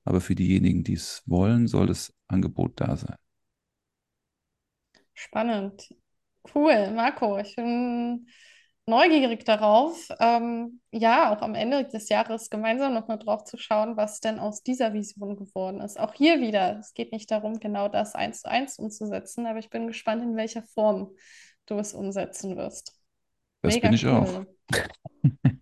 Aber 0.04 0.22
für 0.22 0.36
diejenigen, 0.36 0.84
die 0.84 0.94
es 0.94 1.22
wollen, 1.26 1.68
soll 1.68 1.88
das 1.88 2.14
Angebot 2.28 2.80
da 2.80 2.96
sein. 2.96 3.18
Spannend. 5.14 5.94
Cool, 6.54 6.92
Marco. 6.92 7.38
Ich 7.38 7.56
bin 7.56 8.28
neugierig 8.86 9.46
darauf, 9.46 10.10
ähm, 10.20 10.82
ja, 10.92 11.34
auch 11.34 11.42
am 11.42 11.56
Ende 11.56 11.86
des 11.86 12.10
Jahres 12.10 12.50
gemeinsam 12.50 12.94
nochmal 12.94 13.20
drauf 13.20 13.44
zu 13.44 13.58
schauen, 13.58 13.96
was 13.96 14.20
denn 14.20 14.40
aus 14.40 14.64
dieser 14.64 14.94
Vision 14.94 15.36
geworden 15.36 15.82
ist. 15.82 16.00
Auch 16.00 16.14
hier 16.14 16.42
wieder, 16.42 16.80
es 16.80 16.94
geht 16.94 17.12
nicht 17.12 17.30
darum, 17.32 17.60
genau 17.60 17.88
das 17.88 18.16
eins 18.16 18.42
zu 18.42 18.50
eins 18.50 18.80
umzusetzen, 18.80 19.46
aber 19.46 19.60
ich 19.60 19.70
bin 19.70 19.88
gespannt, 19.88 20.24
in 20.24 20.36
welcher 20.36 20.64
Form 20.64 21.16
du 21.68 21.78
es 21.78 21.94
umsetzen 21.94 22.58
wirst. 22.58 22.94
Das 23.62 23.76
Mega 23.76 23.88
bin 23.88 23.96
ich 23.96 24.06
cool. 24.06 24.12
auch. 24.12 24.46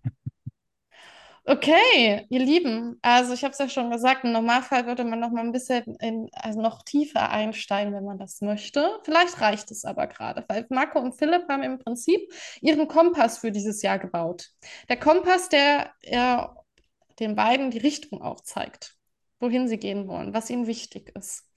Okay, 1.50 2.26
ihr 2.28 2.38
Lieben, 2.38 2.96
also 3.02 3.32
ich 3.34 3.42
habe 3.42 3.50
es 3.50 3.58
ja 3.58 3.68
schon 3.68 3.90
gesagt, 3.90 4.22
im 4.22 4.30
Normalfall 4.30 4.86
würde 4.86 5.02
man 5.02 5.18
noch 5.18 5.32
mal 5.32 5.40
ein 5.40 5.50
bisschen 5.50 5.96
in, 5.96 6.28
also 6.32 6.60
noch 6.60 6.84
tiefer 6.84 7.28
einsteigen, 7.30 7.92
wenn 7.92 8.04
man 8.04 8.18
das 8.18 8.40
möchte. 8.40 9.00
Vielleicht 9.02 9.40
reicht 9.40 9.68
es 9.72 9.84
aber 9.84 10.06
gerade, 10.06 10.44
weil 10.46 10.64
Marco 10.70 11.00
und 11.00 11.18
Philipp 11.18 11.48
haben 11.48 11.64
im 11.64 11.80
Prinzip 11.80 12.20
ihren 12.60 12.86
Kompass 12.86 13.38
für 13.38 13.50
dieses 13.50 13.82
Jahr 13.82 13.98
gebaut. 13.98 14.50
Der 14.88 14.96
Kompass, 14.96 15.48
der 15.48 15.90
äh, 16.02 16.38
den 17.18 17.34
beiden 17.34 17.72
die 17.72 17.78
Richtung 17.78 18.22
aufzeigt, 18.22 18.94
wohin 19.40 19.66
sie 19.66 19.78
gehen 19.78 20.06
wollen, 20.06 20.32
was 20.32 20.50
ihnen 20.50 20.68
wichtig 20.68 21.10
ist. 21.16 21.50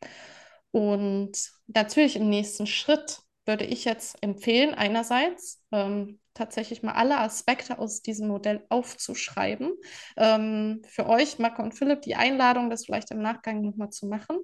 Und 0.72 1.38
natürlich 1.68 2.16
im 2.16 2.30
nächsten 2.30 2.66
Schritt 2.66 3.20
würde 3.46 3.66
ich 3.66 3.86
jetzt 3.86 4.18
empfehlen, 4.24 4.74
einerseits 4.74 5.62
ähm, 5.72 6.20
tatsächlich 6.34 6.84
mal 6.84 6.93
alle 6.93 7.19
Aspekte 7.19 7.80
aus 7.80 8.02
diesem 8.02 8.28
Modell 8.28 8.65
aufzuschreiben. 8.69 9.74
Ähm, 10.17 10.82
für 10.88 11.08
euch, 11.08 11.39
Marco 11.39 11.62
und 11.62 11.74
Philipp, 11.74 12.02
die 12.02 12.15
Einladung, 12.15 12.69
das 12.69 12.86
vielleicht 12.86 13.12
im 13.12 13.22
Nachgang 13.22 13.62
nochmal 13.62 13.89
zu 13.89 14.08
machen, 14.08 14.38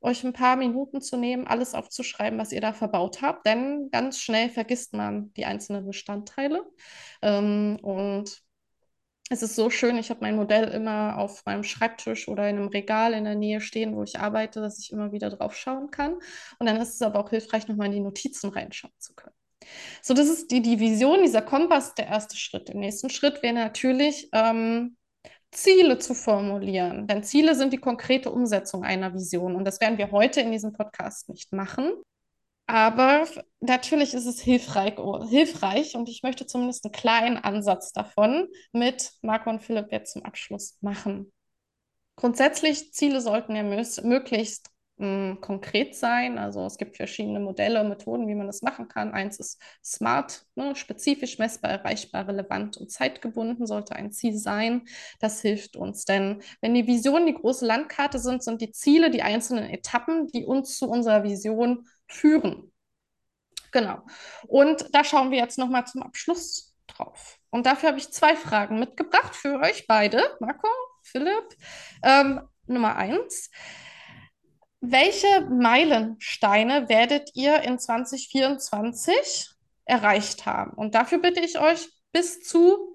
euch 0.00 0.24
ein 0.24 0.32
paar 0.32 0.56
Minuten 0.56 1.00
zu 1.00 1.16
nehmen, 1.16 1.46
alles 1.46 1.74
aufzuschreiben, 1.74 2.38
was 2.38 2.52
ihr 2.52 2.60
da 2.60 2.72
verbaut 2.72 3.22
habt, 3.22 3.46
denn 3.46 3.88
ganz 3.90 4.20
schnell 4.20 4.50
vergisst 4.50 4.94
man 4.94 5.32
die 5.34 5.44
einzelnen 5.44 5.86
Bestandteile. 5.86 6.64
Ähm, 7.22 7.78
und 7.82 8.42
es 9.30 9.42
ist 9.42 9.56
so 9.56 9.68
schön, 9.68 9.98
ich 9.98 10.10
habe 10.10 10.20
mein 10.22 10.36
Modell 10.36 10.68
immer 10.68 11.18
auf 11.18 11.44
meinem 11.44 11.62
Schreibtisch 11.62 12.28
oder 12.28 12.48
in 12.48 12.56
einem 12.56 12.68
Regal 12.68 13.12
in 13.12 13.24
der 13.24 13.34
Nähe 13.34 13.60
stehen, 13.60 13.94
wo 13.94 14.02
ich 14.02 14.18
arbeite, 14.18 14.60
dass 14.60 14.78
ich 14.78 14.90
immer 14.90 15.12
wieder 15.12 15.28
drauf 15.30 15.54
schauen 15.54 15.90
kann. 15.90 16.14
Und 16.58 16.66
dann 16.66 16.80
ist 16.80 16.94
es 16.94 17.02
aber 17.02 17.20
auch 17.20 17.30
hilfreich, 17.30 17.68
nochmal 17.68 17.88
in 17.88 17.92
die 17.92 18.00
Notizen 18.00 18.48
reinschauen 18.50 18.94
zu 18.98 19.14
können. 19.14 19.37
So, 20.02 20.14
das 20.14 20.28
ist 20.28 20.50
die, 20.50 20.62
die 20.62 20.80
Vision, 20.80 21.22
dieser 21.22 21.42
Kompass, 21.42 21.94
der 21.94 22.06
erste 22.06 22.36
Schritt. 22.36 22.68
Der 22.68 22.76
nächste 22.76 23.10
Schritt 23.10 23.42
wäre 23.42 23.54
natürlich, 23.54 24.28
ähm, 24.32 24.96
Ziele 25.50 25.98
zu 25.98 26.14
formulieren. 26.14 27.06
Denn 27.06 27.22
Ziele 27.22 27.54
sind 27.54 27.72
die 27.72 27.78
konkrete 27.78 28.30
Umsetzung 28.30 28.84
einer 28.84 29.14
Vision. 29.14 29.56
Und 29.56 29.64
das 29.64 29.80
werden 29.80 29.98
wir 29.98 30.10
heute 30.10 30.40
in 30.40 30.52
diesem 30.52 30.72
Podcast 30.72 31.28
nicht 31.28 31.52
machen. 31.52 31.92
Aber 32.66 33.26
natürlich 33.60 34.12
ist 34.12 34.26
es 34.26 34.40
hilfreich, 34.40 34.96
hilfreich 35.30 35.94
und 35.94 36.06
ich 36.10 36.22
möchte 36.22 36.44
zumindest 36.44 36.84
einen 36.84 36.92
kleinen 36.92 37.36
Ansatz 37.38 37.92
davon 37.92 38.46
mit 38.72 39.12
Marco 39.22 39.48
und 39.48 39.62
Philipp 39.62 39.90
jetzt 39.90 40.12
zum 40.12 40.22
Abschluss 40.22 40.76
machen. 40.82 41.32
Grundsätzlich, 42.16 42.92
Ziele 42.92 43.22
sollten 43.22 43.56
ja 43.56 43.62
möglichst 43.62 44.70
konkret 44.98 45.94
sein. 45.94 46.38
Also 46.38 46.66
es 46.66 46.76
gibt 46.76 46.96
verschiedene 46.96 47.38
Modelle, 47.38 47.84
Methoden, 47.84 48.26
wie 48.26 48.34
man 48.34 48.48
das 48.48 48.62
machen 48.62 48.88
kann. 48.88 49.12
Eins 49.12 49.38
ist 49.38 49.60
smart, 49.84 50.44
ne, 50.56 50.74
spezifisch, 50.74 51.38
messbar, 51.38 51.70
erreichbar, 51.70 52.26
relevant 52.26 52.76
und 52.76 52.90
zeitgebunden 52.90 53.66
sollte 53.66 53.94
ein 53.94 54.10
Ziel 54.10 54.36
sein. 54.36 54.88
Das 55.20 55.40
hilft 55.40 55.76
uns, 55.76 56.04
denn 56.04 56.42
wenn 56.60 56.74
die 56.74 56.86
Visionen 56.88 57.26
die 57.26 57.34
große 57.34 57.64
Landkarte 57.64 58.18
sind, 58.18 58.42
sind 58.42 58.60
die 58.60 58.72
Ziele 58.72 59.10
die 59.10 59.22
einzelnen 59.22 59.70
Etappen, 59.70 60.26
die 60.28 60.44
uns 60.44 60.76
zu 60.76 60.88
unserer 60.88 61.22
Vision 61.22 61.86
führen. 62.08 62.72
Genau. 63.70 64.00
Und 64.48 64.86
da 64.92 65.04
schauen 65.04 65.30
wir 65.30 65.38
jetzt 65.38 65.58
nochmal 65.58 65.86
zum 65.86 66.02
Abschluss 66.02 66.74
drauf. 66.88 67.38
Und 67.50 67.66
dafür 67.66 67.90
habe 67.90 67.98
ich 67.98 68.10
zwei 68.10 68.34
Fragen 68.34 68.80
mitgebracht 68.80 69.36
für 69.36 69.60
euch 69.60 69.86
beide, 69.86 70.36
Marco, 70.40 70.68
Philipp. 71.02 71.56
Ähm, 72.02 72.40
Nummer 72.66 72.96
eins. 72.96 73.50
Welche 74.80 75.40
Meilensteine 75.50 76.88
werdet 76.88 77.30
ihr 77.34 77.62
in 77.62 77.78
2024 77.78 79.50
erreicht 79.84 80.46
haben? 80.46 80.72
Und 80.72 80.94
dafür 80.94 81.18
bitte 81.18 81.40
ich 81.40 81.58
euch, 81.58 81.88
bis 82.12 82.42
zu 82.42 82.94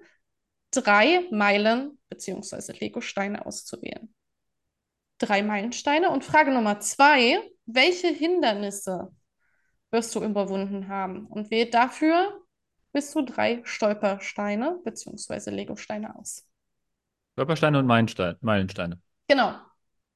drei 0.70 1.26
Meilen 1.30 1.98
bzw. 2.08 2.72
Lego-Steine 2.78 3.44
auszuwählen. 3.44 4.14
Drei 5.18 5.42
Meilensteine. 5.42 6.10
Und 6.10 6.24
Frage 6.24 6.50
Nummer 6.50 6.80
zwei, 6.80 7.38
welche 7.66 8.08
Hindernisse 8.08 9.12
wirst 9.90 10.14
du 10.14 10.24
überwunden 10.24 10.88
haben? 10.88 11.26
Und 11.26 11.50
wähle 11.50 11.70
dafür 11.70 12.40
bis 12.92 13.10
zu 13.10 13.22
drei 13.22 13.60
Stolpersteine 13.64 14.80
bzw. 14.84 15.50
Lego-Steine 15.50 16.16
aus. 16.16 16.46
Stolpersteine 17.34 17.78
und 17.78 17.86
Meilensteine. 17.86 18.38
Meilensteine. 18.40 19.00
Genau. 19.28 19.58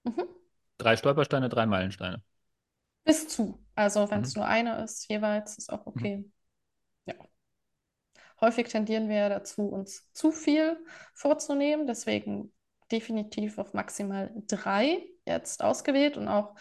Mhm. 0.04 0.37
Drei 0.78 0.96
Stolpersteine, 0.96 1.48
drei 1.48 1.66
Meilensteine. 1.66 2.22
Bis 3.04 3.26
zu. 3.28 3.58
Also 3.74 4.08
wenn 4.10 4.20
es 4.22 4.34
Mhm. 4.34 4.36
nur 4.36 4.46
eine 4.46 4.82
ist, 4.84 5.08
jeweils, 5.10 5.58
ist 5.58 5.72
auch 5.72 5.86
Mhm. 5.94 6.08
okay. 6.12 6.24
Ja. 7.06 7.14
Häufig 8.40 8.68
tendieren 8.68 9.08
wir 9.08 9.16
ja 9.16 9.28
dazu, 9.28 9.62
uns 9.68 10.10
zu 10.12 10.30
viel 10.32 10.78
vorzunehmen. 11.14 11.86
Deswegen 11.86 12.52
definitiv 12.90 13.58
auf 13.58 13.74
maximal 13.74 14.30
drei 14.46 15.02
jetzt 15.26 15.62
ausgewählt 15.62 16.16
und 16.16 16.28
auch 16.28 16.54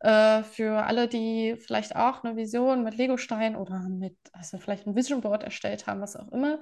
äh, 0.00 0.42
für 0.44 0.84
alle, 0.84 1.08
die 1.08 1.56
vielleicht 1.56 1.96
auch 1.96 2.24
eine 2.24 2.36
Vision 2.36 2.84
mit 2.84 2.96
Legostein 2.96 3.56
oder 3.56 3.80
mit, 3.80 4.16
also 4.32 4.58
vielleicht 4.58 4.86
ein 4.86 4.94
Vision 4.96 5.20
Board 5.20 5.42
erstellt 5.42 5.86
haben, 5.86 6.00
was 6.00 6.16
auch 6.16 6.30
immer. 6.32 6.60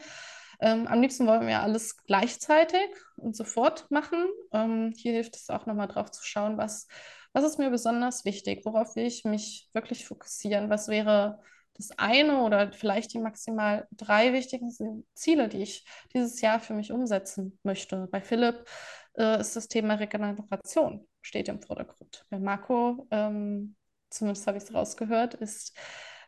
Ähm, 0.62 0.87
am 0.87 1.03
liebsten 1.03 1.27
wollen 1.27 1.46
wir 1.46 1.61
alles 1.61 1.96
gleichzeitig 2.05 2.88
und 3.16 3.37
sofort 3.37 3.90
machen. 3.90 4.27
Ähm, 4.53 4.94
hier 4.96 5.12
hilft 5.12 5.37
es 5.37 5.51
auch 5.51 5.66
nochmal 5.66 5.88
drauf 5.88 6.11
zu 6.12 6.25
schauen, 6.25 6.57
was, 6.57 6.87
was 7.33 7.44
ist 7.44 7.59
mir 7.59 7.68
besonders 7.70 8.25
wichtig, 8.25 8.64
worauf 8.64 8.94
will 8.94 9.07
ich 9.07 9.25
mich 9.25 9.68
wirklich 9.72 10.07
fokussieren, 10.07 10.70
was 10.70 10.87
wäre 10.87 11.40
das 11.75 11.90
eine 11.98 12.42
oder 12.42 12.70
vielleicht 12.72 13.12
die 13.12 13.18
maximal 13.18 13.88
drei 13.90 14.33
wichtigsten 14.33 15.07
Ziele, 15.14 15.48
die 15.48 15.62
ich 15.62 15.85
dieses 16.14 16.40
Jahr 16.40 16.61
für 16.61 16.75
mich 16.75 16.92
umsetzen 16.92 17.59
möchte. 17.64 18.07
Bei 18.12 18.20
Philipp 18.20 18.64
äh, 19.14 19.40
ist 19.40 19.57
das 19.57 19.68
Thema 19.68 19.94
Regeneration 19.94 21.07
steht 21.22 21.48
im 21.48 21.62
Vordergrund. 21.62 22.27
Bei 22.31 22.38
Marco, 22.38 23.07
ähm, 23.11 23.77
zumindest 24.11 24.46
habe 24.46 24.59
ich 24.59 24.64
es 24.64 24.75
rausgehört, 24.75 25.35
ist 25.35 25.77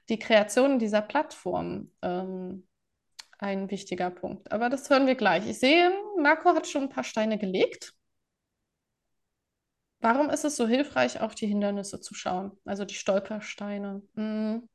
die 0.09 0.19
Kreation 0.19 0.79
dieser 0.79 1.03
Plattform 1.03 1.91
ähm, 2.03 2.67
ein 3.39 3.71
wichtiger 3.71 4.11
Punkt. 4.11 4.51
Aber 4.53 4.69
das 4.69 4.89
hören 4.91 5.07
wir 5.07 5.15
gleich. 5.15 5.49
Ich 5.49 5.59
sehe, 5.59 5.93
Marco 6.19 6.55
hat 6.55 6.67
schon 6.67 6.85
ein 6.85 6.89
paar 6.89 7.05
Steine 7.05 7.39
gelegt. 7.39 7.95
Warum 10.01 10.29
ist 10.31 10.45
es 10.45 10.57
so 10.57 10.67
hilfreich, 10.67 11.21
auf 11.21 11.35
die 11.35 11.47
Hindernisse 11.47 12.01
zu 12.01 12.15
schauen, 12.15 12.53
also 12.65 12.85
die 12.85 12.95
Stolpersteine? 12.95 14.03
Hm. 14.15 14.69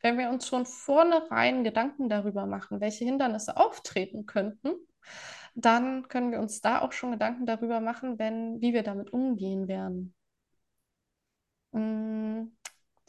Wenn 0.00 0.18
wir 0.18 0.30
uns 0.30 0.46
schon 0.46 0.66
vornherein 0.66 1.64
Gedanken 1.64 2.08
darüber 2.08 2.46
machen, 2.46 2.80
welche 2.80 3.04
Hindernisse 3.04 3.56
auftreten 3.56 4.26
könnten, 4.26 4.74
dann 5.54 6.08
können 6.08 6.30
wir 6.30 6.40
uns 6.40 6.60
da 6.60 6.80
auch 6.80 6.92
schon 6.92 7.12
Gedanken 7.12 7.46
darüber 7.46 7.80
machen, 7.80 8.18
wenn, 8.18 8.60
wie 8.60 8.72
wir 8.72 8.82
damit 8.82 9.12
umgehen 9.12 9.68
werden. 9.68 10.14
Mm, 11.72 12.52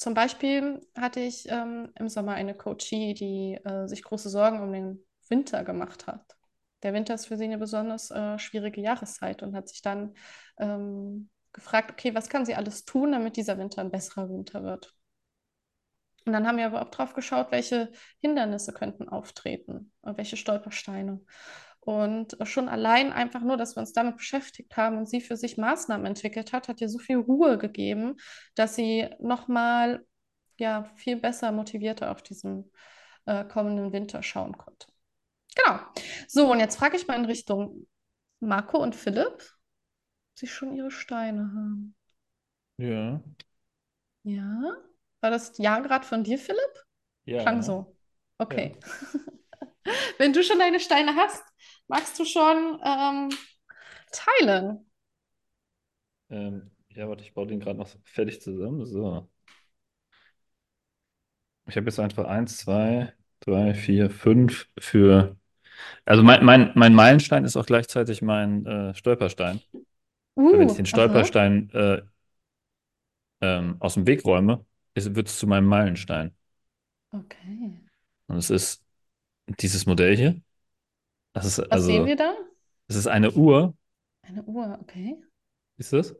Zum 0.03 0.15
Beispiel 0.15 0.85
hatte 0.97 1.21
ich 1.21 1.47
ähm, 1.47 1.89
im 1.97 2.09
Sommer 2.09 2.33
eine 2.33 2.53
Coachie, 2.53 3.13
die 3.13 3.53
äh, 3.63 3.87
sich 3.87 4.03
große 4.03 4.27
Sorgen 4.27 4.59
um 4.59 4.73
den 4.73 5.01
Winter 5.29 5.63
gemacht 5.63 6.07
hat. 6.07 6.35
Der 6.81 6.93
Winter 6.93 7.13
ist 7.13 7.27
für 7.27 7.37
sie 7.37 7.45
eine 7.45 7.57
besonders 7.57 8.11
äh, 8.11 8.37
schwierige 8.37 8.81
Jahreszeit 8.81 9.43
und 9.43 9.55
hat 9.55 9.69
sich 9.69 9.81
dann 9.81 10.13
ähm, 10.59 11.29
gefragt, 11.53 11.89
okay, 11.89 12.13
was 12.13 12.27
kann 12.27 12.45
sie 12.45 12.53
alles 12.55 12.83
tun, 12.83 13.13
damit 13.13 13.37
dieser 13.37 13.57
Winter 13.57 13.79
ein 13.79 13.91
besserer 13.91 14.27
Winter 14.27 14.61
wird? 14.65 14.93
Und 16.25 16.33
dann 16.33 16.45
haben 16.47 16.57
wir 16.57 16.65
aber 16.65 16.81
auch 16.81 16.91
drauf 16.91 17.13
geschaut, 17.13 17.51
welche 17.51 17.89
Hindernisse 18.19 18.73
könnten 18.73 19.07
auftreten, 19.07 19.93
äh, 20.01 20.17
welche 20.17 20.35
Stolpersteine. 20.35 21.21
Und 21.85 22.37
schon 22.43 22.69
allein 22.69 23.11
einfach 23.11 23.41
nur, 23.41 23.57
dass 23.57 23.75
wir 23.75 23.81
uns 23.81 23.91
damit 23.91 24.15
beschäftigt 24.15 24.77
haben 24.77 24.97
und 24.97 25.09
sie 25.09 25.19
für 25.19 25.35
sich 25.35 25.57
Maßnahmen 25.57 26.05
entwickelt 26.05 26.53
hat, 26.53 26.69
hat 26.69 26.79
ihr 26.79 26.87
so 26.87 26.97
viel 26.97 27.17
Ruhe 27.17 27.57
gegeben, 27.57 28.15
dass 28.55 28.75
sie 28.75 29.09
nochmal 29.19 30.05
ja, 30.57 30.85
viel 30.95 31.17
besser 31.17 31.51
motivierter 31.51 32.11
auf 32.11 32.21
diesen 32.21 32.71
äh, 33.25 33.43
kommenden 33.43 33.91
Winter 33.91 34.23
schauen 34.23 34.57
konnte. 34.57 34.87
Genau. 35.55 35.79
So, 36.27 36.51
und 36.51 36.59
jetzt 36.59 36.77
frage 36.77 36.95
ich 36.95 37.07
mal 37.07 37.17
in 37.17 37.25
Richtung 37.25 37.87
Marco 38.39 38.77
und 38.77 38.95
Philipp, 38.95 39.33
ob 39.33 40.39
sie 40.39 40.47
schon 40.47 40.73
ihre 40.73 40.91
Steine 40.91 41.51
haben. 41.53 41.95
Ja. 42.77 43.21
Ja. 44.23 44.77
War 45.21 45.31
das 45.31 45.57
Ja 45.57 45.79
gerade 45.79 46.05
von 46.05 46.23
dir, 46.23 46.37
Philipp? 46.37 46.83
Ja. 47.25 47.41
Klang 47.41 47.61
so. 47.61 47.95
Okay. 48.37 48.77
Wenn 50.17 50.33
du 50.33 50.43
schon 50.43 50.59
deine 50.59 50.79
Steine 50.79 51.15
hast, 51.15 51.43
magst 51.87 52.19
du 52.19 52.25
schon 52.25 52.79
ähm, 52.83 53.29
teilen? 54.11 54.85
Ähm, 56.29 56.71
ja, 56.89 57.07
warte, 57.07 57.23
ich 57.23 57.33
baue 57.33 57.47
den 57.47 57.59
gerade 57.59 57.77
noch 57.79 57.89
fertig 58.05 58.41
zusammen. 58.41 58.85
So. 58.85 59.29
Ich 61.67 61.77
habe 61.77 61.85
jetzt 61.87 61.99
einfach 61.99 62.25
eins, 62.25 62.57
zwei, 62.57 63.13
drei, 63.39 63.73
vier, 63.73 64.09
fünf 64.09 64.67
für. 64.77 65.37
Also 66.05 66.23
mein, 66.23 66.43
mein, 66.45 66.71
mein 66.75 66.93
Meilenstein 66.93 67.45
ist 67.45 67.57
auch 67.57 67.65
gleichzeitig 67.65 68.21
mein 68.21 68.65
äh, 68.65 68.93
Stolperstein. 68.95 69.61
Weil 70.35 70.59
wenn 70.59 70.67
ich 70.67 70.73
Uh, 70.73 70.75
den. 70.75 70.85
Stolperstein 70.85 71.69
äh, 71.71 72.01
ähm, 73.41 73.77
aus 73.79 73.93
dem 73.95 74.07
Weg 74.07 74.25
räume, 74.25 74.65
wird 74.95 75.27
es 75.27 75.37
zu 75.37 75.47
meinem 75.47 75.65
Meilenstein. 75.65 76.35
Okay. 77.11 77.79
Und 78.27 78.37
es 78.37 78.49
ist 78.49 78.83
dieses 79.59 79.85
Modell 79.85 80.15
hier. 80.15 80.41
Das 81.33 81.45
ist 81.45 81.59
Was 81.59 81.85
sehen 81.85 82.05
also, 82.05 82.05
wir 82.05 82.15
da? 82.15 82.33
es 82.87 82.95
ist 82.95 83.07
eine 83.07 83.31
Uhr. 83.31 83.75
Eine 84.21 84.43
Uhr, 84.43 84.77
okay. 84.81 85.17
Ist 85.77 85.93
das? 85.93 86.15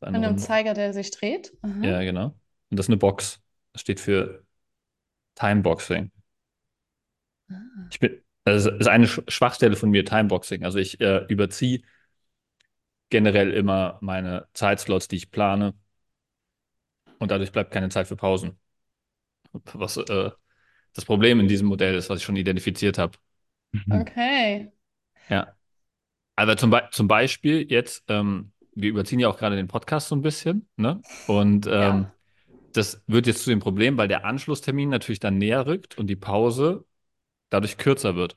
Das 0.00 0.08
An 0.08 0.14
einem. 0.24 0.38
Zeiger, 0.38 0.74
der 0.74 0.92
sich 0.92 1.10
dreht. 1.10 1.52
Aha. 1.62 1.82
Ja, 1.82 2.02
genau. 2.02 2.26
Und 2.70 2.78
das 2.78 2.86
ist 2.86 2.90
eine 2.90 2.96
Box. 2.98 3.40
Das 3.72 3.82
steht 3.82 4.00
für 4.00 4.44
Timeboxing. 5.36 6.10
Ah. 7.50 7.88
Ich 7.90 8.00
bin, 8.00 8.20
also 8.44 8.70
es 8.70 8.80
ist 8.80 8.86
eine 8.88 9.06
Sch- 9.06 9.28
Schwachstelle 9.30 9.76
von 9.76 9.90
mir, 9.90 10.04
Timeboxing. 10.04 10.64
Also 10.64 10.78
ich 10.78 11.00
äh, 11.00 11.24
überziehe 11.28 11.82
generell 13.10 13.52
immer 13.52 13.98
meine 14.00 14.46
Zeitslots, 14.54 15.08
die 15.08 15.16
ich 15.16 15.30
plane. 15.32 15.74
Und 17.18 17.30
dadurch 17.30 17.52
bleibt 17.52 17.72
keine 17.72 17.88
Zeit 17.90 18.06
für 18.08 18.16
Pausen. 18.16 18.58
Was 19.74 19.96
äh, 19.96 20.30
das 20.94 21.04
Problem 21.04 21.40
in 21.40 21.48
diesem 21.48 21.68
Modell 21.68 21.94
ist, 21.96 22.10
was 22.10 22.20
ich 22.20 22.24
schon 22.24 22.36
identifiziert 22.36 22.98
habe. 22.98 23.18
Okay. 23.90 24.72
Ja. 25.28 25.54
Aber 26.36 26.56
zum, 26.56 26.70
Be 26.70 26.88
zum 26.92 27.08
Beispiel 27.08 27.70
jetzt, 27.70 28.04
ähm, 28.08 28.52
wir 28.74 28.90
überziehen 28.90 29.18
ja 29.18 29.28
auch 29.28 29.38
gerade 29.38 29.56
den 29.56 29.68
Podcast 29.68 30.08
so 30.08 30.14
ein 30.16 30.22
bisschen, 30.22 30.68
ne? 30.76 31.00
Und 31.26 31.66
ähm, 31.66 31.72
Ja. 31.72 32.12
das 32.72 33.02
wird 33.06 33.26
jetzt 33.26 33.42
zu 33.44 33.50
dem 33.50 33.60
Problem, 33.60 33.96
weil 33.96 34.08
der 34.08 34.24
Anschlusstermin 34.24 34.90
natürlich 34.90 35.20
dann 35.20 35.38
näher 35.38 35.66
rückt 35.66 35.96
und 35.98 36.08
die 36.08 36.16
Pause 36.16 36.84
dadurch 37.50 37.78
kürzer 37.78 38.16
wird. 38.16 38.34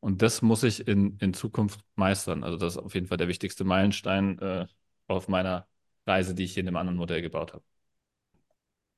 Und 0.00 0.22
das 0.22 0.42
muss 0.42 0.62
ich 0.62 0.86
in, 0.88 1.18
in 1.18 1.34
Zukunft 1.34 1.80
meistern. 1.96 2.44
Also 2.44 2.56
das 2.56 2.74
ist 2.74 2.78
auf 2.78 2.94
jeden 2.94 3.06
Fall 3.08 3.18
der 3.18 3.28
wichtigste 3.28 3.64
Meilenstein 3.64 4.38
äh, 4.38 4.66
auf 5.06 5.28
meiner 5.28 5.66
Reise, 6.06 6.34
die 6.34 6.44
ich 6.44 6.54
hier 6.54 6.62
in 6.62 6.68
einem 6.68 6.76
anderen 6.76 6.96
Modell 6.98 7.20
gebaut 7.22 7.52
habe. 7.52 7.64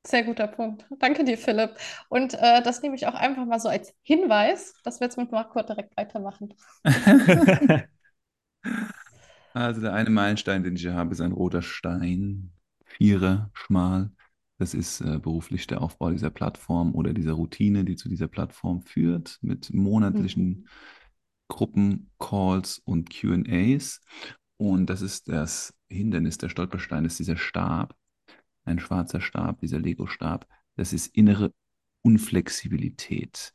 Sehr 0.06 0.24
guter 0.24 0.46
Punkt. 0.48 0.86
Danke 0.98 1.24
dir, 1.24 1.36
Philipp. 1.38 1.76
Und 2.08 2.34
äh, 2.34 2.62
das 2.62 2.80
nehme 2.82 2.96
ich 2.96 3.06
auch 3.06 3.14
einfach 3.14 3.44
mal 3.44 3.60
so 3.60 3.68
als 3.68 3.94
Hinweis, 4.02 4.74
dass 4.82 4.98
wir 5.00 5.06
jetzt 5.06 5.18
mit 5.18 5.30
Marco 5.30 5.62
direkt 5.62 5.96
weitermachen. 5.96 6.54
Also 9.52 9.80
der 9.80 9.94
eine 9.94 10.10
Meilenstein, 10.10 10.62
den 10.62 10.76
ich 10.76 10.82
hier 10.82 10.94
habe, 10.94 11.12
ist 11.12 11.20
ein 11.20 11.32
roter 11.32 11.62
Stein, 11.62 12.52
Vierer, 12.84 13.50
schmal. 13.52 14.10
Das 14.58 14.74
ist 14.74 15.00
äh, 15.00 15.18
beruflich 15.18 15.66
der 15.66 15.80
Aufbau 15.80 16.10
dieser 16.10 16.30
Plattform 16.30 16.94
oder 16.94 17.12
dieser 17.14 17.32
Routine, 17.32 17.84
die 17.84 17.96
zu 17.96 18.08
dieser 18.08 18.28
Plattform 18.28 18.82
führt, 18.82 19.38
mit 19.42 19.72
monatlichen 19.72 20.64
Mhm. 20.64 20.68
Gruppencalls 21.48 22.78
und 22.84 23.10
QAs. 23.10 24.00
Und 24.58 24.86
das 24.88 25.02
ist 25.02 25.28
das 25.28 25.74
Hindernis, 25.88 26.38
der 26.38 26.48
Stolperstein 26.50 27.04
ist 27.04 27.18
dieser 27.18 27.36
Stab, 27.36 27.96
ein 28.70 28.78
schwarzer 28.78 29.20
Stab, 29.20 29.60
dieser 29.60 29.78
Lego-Stab. 29.78 30.46
Das 30.76 30.92
ist 30.92 31.08
innere 31.14 31.52
Unflexibilität, 32.02 33.52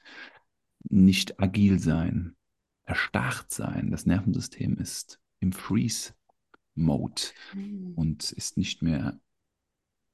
nicht 0.90 1.40
agil 1.40 1.80
sein, 1.80 2.36
erstarrt 2.84 3.52
sein. 3.52 3.90
Das 3.92 4.06
Nervensystem 4.06 4.78
ist 4.78 5.20
im 5.40 5.52
Freeze-Mode 5.52 7.22
Mhm. 7.54 7.94
und 7.96 8.32
ist 8.32 8.58
nicht 8.58 8.82
mehr 8.82 9.20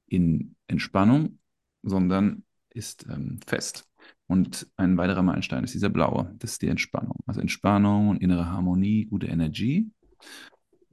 in 0.06 0.56
Entspannung, 0.66 1.38
sondern 1.82 2.44
ist 2.70 3.06
ähm, 3.08 3.40
fest. 3.46 3.88
Und 4.26 4.66
ein 4.76 4.96
weiterer 4.96 5.22
Meilenstein 5.22 5.64
ist 5.64 5.74
dieser 5.74 5.90
blaue, 5.90 6.34
das 6.38 6.52
ist 6.52 6.62
die 6.62 6.68
Entspannung. 6.68 7.18
Also 7.26 7.40
Entspannung 7.40 8.08
und 8.08 8.22
innere 8.22 8.46
Harmonie, 8.46 9.04
gute 9.06 9.26
Energie. 9.26 9.90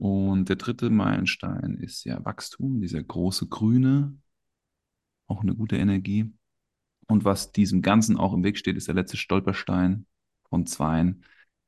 Und 0.00 0.48
der 0.48 0.56
dritte 0.56 0.88
Meilenstein 0.88 1.76
ist 1.76 2.04
ja 2.04 2.24
Wachstum, 2.24 2.80
dieser 2.80 3.02
große 3.02 3.48
grüne, 3.48 4.16
auch 5.26 5.42
eine 5.42 5.54
gute 5.54 5.76
Energie. 5.76 6.32
Und 7.06 7.26
was 7.26 7.52
diesem 7.52 7.82
Ganzen 7.82 8.16
auch 8.16 8.32
im 8.32 8.42
Weg 8.42 8.56
steht, 8.56 8.78
ist 8.78 8.88
der 8.88 8.94
letzte 8.94 9.18
Stolperstein 9.18 10.06
von 10.48 10.64
zweien, 10.64 11.26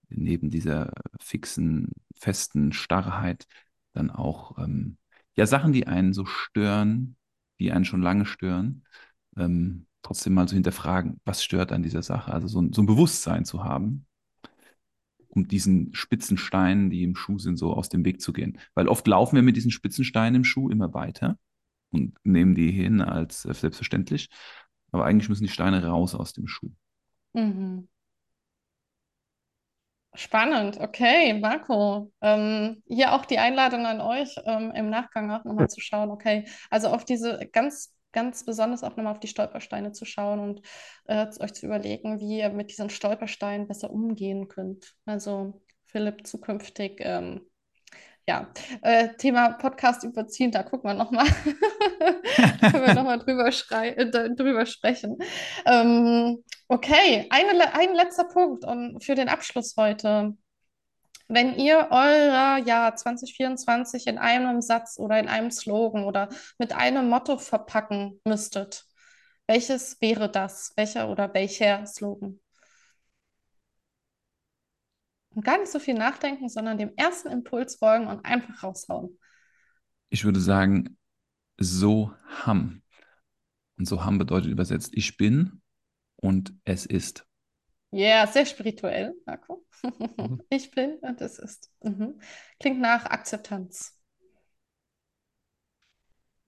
neben 0.08 0.48
dieser 0.48 0.94
fixen, 1.20 1.92
festen 2.16 2.72
Starrheit, 2.72 3.46
dann 3.92 4.10
auch 4.10 4.56
ähm, 4.56 4.96
ja 5.36 5.44
Sachen, 5.44 5.74
die 5.74 5.86
einen 5.86 6.14
so 6.14 6.24
stören, 6.24 7.16
die 7.60 7.70
einen 7.70 7.84
schon 7.84 8.00
lange 8.00 8.24
stören, 8.24 8.84
ähm, 9.36 9.86
trotzdem 10.00 10.32
mal 10.32 10.48
zu 10.48 10.54
hinterfragen, 10.54 11.20
was 11.26 11.44
stört 11.44 11.70
an 11.70 11.82
dieser 11.82 12.02
Sache? 12.02 12.32
Also 12.32 12.48
so 12.48 12.62
ein, 12.62 12.72
so 12.72 12.80
ein 12.80 12.86
Bewusstsein 12.86 13.44
zu 13.44 13.62
haben. 13.62 14.06
Um 15.34 15.48
diesen 15.48 15.94
spitzen 15.94 16.36
Steinen, 16.36 16.90
die 16.90 17.02
im 17.02 17.16
Schuh 17.16 17.38
sind, 17.38 17.56
so 17.56 17.72
aus 17.72 17.88
dem 17.88 18.04
Weg 18.04 18.20
zu 18.20 18.32
gehen. 18.32 18.58
Weil 18.74 18.86
oft 18.86 19.06
laufen 19.06 19.36
wir 19.36 19.42
mit 19.42 19.56
diesen 19.56 19.70
spitzen 19.70 20.04
Steinen 20.04 20.36
im 20.36 20.44
Schuh 20.44 20.68
immer 20.68 20.92
weiter 20.92 21.38
und 21.90 22.14
nehmen 22.22 22.54
die 22.54 22.70
hin 22.70 23.00
als 23.00 23.44
äh, 23.46 23.54
selbstverständlich. 23.54 24.28
Aber 24.90 25.06
eigentlich 25.06 25.30
müssen 25.30 25.44
die 25.44 25.52
Steine 25.52 25.84
raus 25.84 26.14
aus 26.14 26.34
dem 26.34 26.46
Schuh. 26.46 26.70
Mhm. 27.32 27.88
Spannend, 30.14 30.78
okay, 30.78 31.32
Marco. 31.40 32.12
Ähm, 32.20 32.82
hier 32.86 33.14
auch 33.14 33.24
die 33.24 33.38
Einladung 33.38 33.86
an 33.86 34.02
euch, 34.02 34.36
ähm, 34.44 34.70
im 34.72 34.90
Nachgang 34.90 35.30
auch 35.30 35.44
nochmal 35.44 35.70
zu 35.70 35.80
schauen, 35.80 36.10
okay, 36.10 36.46
also 36.68 36.88
auf 36.88 37.06
diese 37.06 37.48
ganz, 37.50 37.94
ganz 38.12 38.44
besonders 38.44 38.82
auch 38.82 38.96
nochmal 38.96 39.12
auf 39.12 39.20
die 39.20 39.28
Stolpersteine 39.28 39.92
zu 39.92 40.04
schauen 40.04 40.40
und 40.40 40.62
äh, 41.06 41.26
euch 41.40 41.54
zu 41.54 41.66
überlegen, 41.66 42.20
wie 42.20 42.38
ihr 42.38 42.50
mit 42.50 42.70
diesen 42.70 42.90
Stolpersteinen 42.90 43.68
besser 43.68 43.90
umgehen 43.90 44.48
könnt. 44.48 44.94
Also 45.06 45.62
Philipp 45.86 46.26
zukünftig 46.26 47.00
ähm, 47.00 47.42
ja, 48.28 48.52
äh, 48.82 49.08
Thema 49.16 49.50
Podcast 49.54 50.04
überziehen, 50.04 50.52
da 50.52 50.62
gucken 50.62 50.90
wir 50.90 50.94
nochmal. 50.94 51.26
Können 52.70 52.86
wir 52.86 52.94
nochmal 52.94 53.18
drüber, 53.18 53.48
äh, 53.48 54.34
drüber 54.34 54.64
sprechen. 54.64 55.18
Ähm, 55.66 56.44
okay, 56.68 57.26
eine, 57.30 57.74
ein 57.74 57.94
letzter 57.94 58.24
Punkt 58.24 58.64
und 58.64 59.02
für 59.02 59.16
den 59.16 59.28
Abschluss 59.28 59.74
heute. 59.76 60.36
Wenn 61.32 61.54
ihr 61.54 61.88
euer 61.90 62.58
Jahr 62.58 62.94
2024 62.94 64.06
in 64.06 64.18
einem 64.18 64.60
Satz 64.60 64.98
oder 64.98 65.18
in 65.18 65.28
einem 65.28 65.50
Slogan 65.50 66.04
oder 66.04 66.28
mit 66.58 66.74
einem 66.74 67.08
Motto 67.08 67.38
verpacken 67.38 68.20
müsstet, 68.26 68.84
welches 69.46 69.98
wäre 70.02 70.30
das? 70.30 70.74
Welcher 70.76 71.08
oder 71.08 71.32
welcher 71.32 71.86
Slogan? 71.86 72.38
Und 75.30 75.42
gar 75.42 75.56
nicht 75.56 75.72
so 75.72 75.78
viel 75.78 75.94
nachdenken, 75.94 76.50
sondern 76.50 76.76
dem 76.76 76.92
ersten 76.96 77.28
Impuls 77.28 77.76
folgen 77.76 78.08
und 78.08 78.26
einfach 78.26 78.62
raushauen. 78.62 79.18
Ich 80.10 80.26
würde 80.26 80.40
sagen, 80.40 80.98
so 81.56 82.12
ham. 82.44 82.82
Und 83.78 83.86
so 83.86 84.04
ham 84.04 84.18
bedeutet 84.18 84.50
übersetzt, 84.50 84.90
ich 84.92 85.16
bin 85.16 85.62
und 86.16 86.54
es 86.64 86.84
ist. 86.84 87.26
Ja, 87.92 87.98
yeah, 87.98 88.26
sehr 88.26 88.46
spirituell, 88.46 89.14
Marco. 89.26 89.64
Mhm. 89.82 90.40
ich 90.50 90.70
bin 90.70 90.96
und 91.02 91.20
es 91.20 91.38
ist. 91.38 91.70
Mhm. 91.82 92.20
Klingt 92.58 92.80
nach 92.80 93.04
Akzeptanz. 93.04 93.98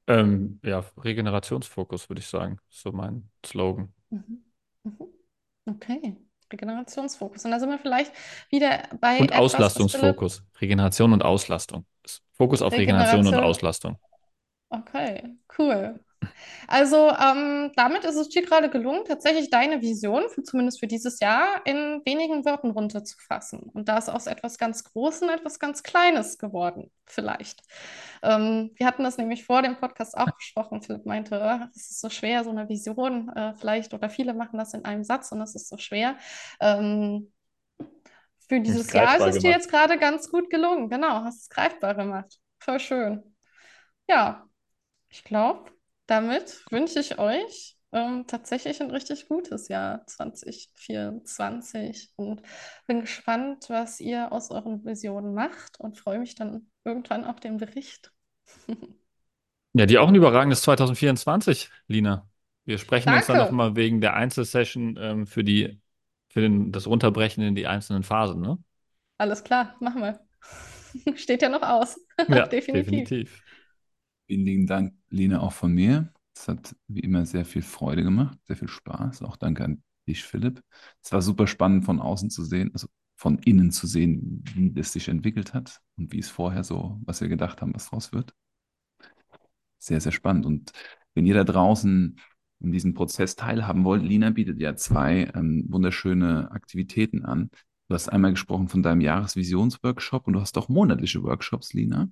Ähm, 0.07 0.61
ja, 0.63 0.85
Regenerationsfokus 0.99 2.09
würde 2.09 2.21
ich 2.21 2.27
sagen, 2.27 2.59
so 2.69 2.93
mein 2.93 3.31
Slogan. 3.45 3.93
Mhm. 4.11 4.45
mhm. 4.85 5.07
Okay. 5.67 6.17
Regenerationsfokus. 6.53 7.45
Und 7.45 7.51
da 7.51 7.59
sind 7.59 7.71
wir 7.71 7.79
vielleicht 7.79 8.13
wieder 8.51 8.83
bei. 9.01 9.19
Und 9.19 9.31
etwas, 9.31 9.41
Auslastungsfokus. 9.41 10.43
Regeneration 10.61 11.13
und 11.13 11.23
Auslastung. 11.23 11.87
Fokus 12.33 12.63
auf 12.63 12.73
Regeneration, 12.73 13.21
Regeneration 13.21 13.45
und 13.45 13.51
Auslastung. 13.51 13.99
Okay, 14.71 15.37
cool. 15.59 16.01
Also 16.67 17.11
ähm, 17.11 17.73
damit 17.77 18.05
ist 18.05 18.17
es 18.17 18.29
dir 18.29 18.43
gerade 18.43 18.71
gelungen, 18.71 19.05
tatsächlich 19.05 19.51
deine 19.51 19.83
Vision, 19.83 20.29
für, 20.29 20.43
zumindest 20.43 20.81
für 20.81 20.87
dieses 20.87 21.21
Jahr, 21.21 21.61
in 21.65 22.03
wenigen 22.05 22.45
Worten 22.45 22.71
runterzufassen. 22.71 23.61
Und 23.73 23.89
da 23.89 23.99
ist 23.99 24.09
aus 24.09 24.27
etwas 24.27 24.59
ganz 24.59 24.85
Großem 24.85 25.29
etwas 25.29 25.59
ganz 25.59 25.83
Kleines 25.83 26.39
geworden, 26.39 26.91
vielleicht. 27.07 27.63
Ähm, 28.23 28.73
wir 28.77 28.87
hatten 28.87 29.05
das 29.05 29.19
nämlich 29.19 29.45
vor 29.45 29.63
dem 29.63 29.77
Podcast 29.77 30.17
auch 30.17 30.31
besprochen. 30.37 30.83
Philipp 30.83 31.07
meinte, 31.07 31.43
ah, 31.43 31.69
es 31.75 31.91
ist 31.91 32.01
so 32.01 32.09
schwer, 32.09 32.45
so 32.45 32.51
eine 32.51 32.69
Vision 32.69 33.29
äh, 33.31 33.55
vielleicht, 33.57 33.95
oder 33.95 34.09
viele 34.09 34.35
machen 34.35 34.59
das 34.59 34.75
in 34.75 34.85
einem 34.85 35.05
Satz 35.05 35.33
und 35.33 35.41
es 35.41 35.55
ist 35.55 35.69
so 35.69 35.77
schwer. 35.79 36.17
Ähm, 36.61 37.31
für 38.49 38.61
dieses 38.61 38.93
Jahr 38.93 39.17
ist 39.17 39.37
es 39.37 39.43
dir 39.43 39.51
jetzt 39.51 39.71
gerade 39.71 39.99
ganz 39.99 40.31
gut 40.31 40.51
gelungen. 40.51 40.91
Genau, 40.91 41.25
hast 41.25 41.43
es 41.43 41.49
greifbar 41.49 41.95
gemacht. 41.95 42.39
Voll 42.59 42.79
schön. 42.79 43.37
Ja, 44.09 44.47
ich 45.09 45.25
glaube, 45.25 45.71
damit 46.07 46.65
wünsche 46.71 47.01
ich 47.01 47.19
euch 47.19 47.77
ähm, 47.93 48.25
tatsächlich 48.27 48.81
ein 48.83 48.91
richtig 48.91 49.29
gutes 49.29 49.69
Jahr 49.69 50.07
2024 50.07 52.13
und 52.17 52.43
bin 52.87 53.03
gespannt, 53.03 53.67
was 53.69 54.01
ihr 54.01 54.33
aus 54.33 54.51
euren 54.51 54.85
Visionen 54.85 55.35
macht 55.35 55.79
und 55.79 55.99
freue 55.99 56.19
mich 56.19 56.35
dann 56.35 56.71
irgendwann 56.85 57.25
auf 57.25 57.41
den 57.41 57.59
Bericht. 57.59 58.13
ja, 59.75 59.87
dir 59.87 60.03
auch 60.03 60.09
ein 60.09 60.15
überragendes 60.15 60.63
2024, 60.63 61.71
Lina. 61.87 62.29
Wir 62.65 62.79
sprechen 62.79 63.07
Danke. 63.07 63.19
uns 63.19 63.27
dann 63.27 63.39
nochmal 63.39 63.77
wegen 63.77 64.01
der 64.01 64.15
Einzelsession 64.15 64.97
ähm, 64.99 65.27
für 65.27 65.45
die 65.45 65.81
für 66.35 66.41
den, 66.41 66.73
das 66.73 66.89
Runterbrechen 66.89 67.45
in 67.45 67.55
die 67.55 67.69
einzelnen 67.69 68.03
Phasen, 68.03 68.41
ne? 68.41 68.59
Alles 69.19 69.45
klar, 69.45 69.77
machen 69.79 70.03
wir. 70.03 70.19
Steht 71.17 71.43
ja 71.43 71.49
noch 71.49 71.63
aus. 71.63 71.97
Ja, 72.29 72.43
definitiv. 72.47 73.09
definitiv. 73.09 73.43
Vielen 74.27 74.45
lieben 74.45 74.67
Dank, 74.67 74.95
Lina, 75.15 75.41
auch 75.41 75.53
von 75.53 75.73
mir. 75.73 76.13
Es 76.37 76.49
hat 76.49 76.75
wie 76.89 77.01
immer 77.01 77.27
sehr 77.27 77.45
viel 77.45 77.63
Freude 77.63 78.03
gemacht, 78.03 78.39
sehr 78.45 78.57
viel 78.57 78.69
Spaß. 78.69 79.23
Auch 79.23 79.37
danke 79.37 79.65
an 79.65 79.83
dich, 80.07 80.25
Philipp. 80.25 80.63
Es 81.03 81.13
war 81.13 81.23
super 81.23 81.47
spannend 81.47 81.85
von 81.85 82.01
außen 82.01 82.31
zu 82.31 82.45
sehen, 82.45 82.71
also 82.73 82.89
von 83.17 83.39
innen 83.39 83.71
zu 83.71 83.87
sehen, 83.87 84.43
wie 84.55 84.73
das 84.73 84.93
sich 84.93 85.09
entwickelt 85.09 85.55
hat 85.55 85.81
und 85.97 86.13
wie 86.13 86.19
es 86.19 86.29
vorher 86.29 86.65
so, 86.65 87.01
was 87.05 87.21
wir 87.21 87.29
gedacht 87.29 87.63
haben, 87.63 87.75
was 87.75 87.89
draus 87.91 88.13
wird. 88.13 88.35
Sehr, 89.79 90.01
sehr 90.01 90.13
spannend. 90.13 90.47
Und 90.47 90.73
wenn 91.15 91.27
ihr 91.27 91.35
da 91.35 91.45
draußen 91.45 92.19
in 92.61 92.73
diesem 92.73 92.95
Prozess 92.95 93.37
teilhaben 93.37 93.85
wollt, 93.85 94.03
Lina 94.03 94.31
bietet 94.31 94.61
ja 94.61 94.75
zwei 94.75 95.31
ähm, 95.35 95.67
wunderschöne 95.69 96.51
Aktivitäten 96.51 97.25
an. 97.25 97.51
Du 97.89 97.95
hast 97.95 98.09
einmal 98.09 98.33
gesprochen 98.33 98.69
von 98.69 98.83
deinem 98.83 99.03
Jahresvisionsworkshop 99.03 100.27
und 100.27 100.33
du 100.33 100.41
hast 100.41 100.57
auch 100.59 100.69
monatliche 100.69 101.23
Workshops, 101.23 101.73
Lina. 101.75 102.09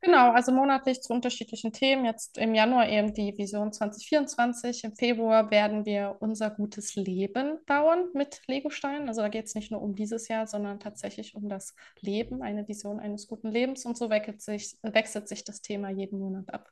Genau, 0.00 0.30
also 0.30 0.52
monatlich 0.52 1.00
zu 1.00 1.12
unterschiedlichen 1.12 1.72
Themen. 1.72 2.04
Jetzt 2.04 2.38
im 2.38 2.54
Januar 2.54 2.88
eben 2.88 3.12
die 3.12 3.36
Vision 3.36 3.72
2024. 3.72 4.84
Im 4.84 4.94
Februar 4.94 5.50
werden 5.50 5.84
wir 5.84 6.16
unser 6.20 6.50
gutes 6.50 6.94
Leben 6.94 7.58
bauen 7.66 8.08
mit 8.14 8.40
Legosteinen. 8.46 9.08
Also 9.08 9.22
da 9.22 9.28
geht 9.28 9.46
es 9.46 9.54
nicht 9.54 9.70
nur 9.70 9.82
um 9.82 9.94
dieses 9.94 10.28
Jahr, 10.28 10.46
sondern 10.46 10.80
tatsächlich 10.80 11.34
um 11.34 11.48
das 11.48 11.74
Leben, 12.00 12.42
eine 12.42 12.68
Vision 12.68 13.00
eines 13.00 13.26
guten 13.26 13.50
Lebens. 13.50 13.84
Und 13.84 13.96
so 13.96 14.10
wechselt 14.10 14.42
sich, 14.42 14.76
wechselt 14.82 15.28
sich 15.28 15.44
das 15.44 15.60
Thema 15.60 15.90
jeden 15.90 16.18
Monat 16.18 16.52
ab. 16.52 16.70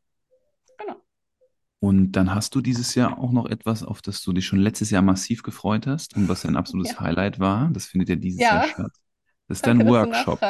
Genau. 0.78 0.96
Und 1.80 2.12
dann 2.12 2.34
hast 2.34 2.54
du 2.54 2.60
dieses 2.60 2.94
Jahr 2.94 3.18
auch 3.18 3.32
noch 3.32 3.46
etwas, 3.46 3.82
auf 3.82 4.00
das 4.00 4.22
du 4.22 4.32
dich 4.32 4.46
schon 4.46 4.60
letztes 4.60 4.90
Jahr 4.90 5.02
massiv 5.02 5.42
gefreut 5.42 5.86
hast 5.86 6.16
und 6.16 6.28
was 6.28 6.44
ein 6.46 6.56
absolutes 6.56 6.92
ja. 6.92 7.00
Highlight 7.00 7.40
war. 7.40 7.70
Das 7.72 7.86
findet 7.86 8.10
ja 8.10 8.16
dieses 8.16 8.40
ja. 8.40 8.54
Jahr 8.54 8.68
statt. 8.68 8.92
Das 9.48 9.58
ist 9.58 9.66
dein 9.66 9.86
Workshop. 9.86 10.40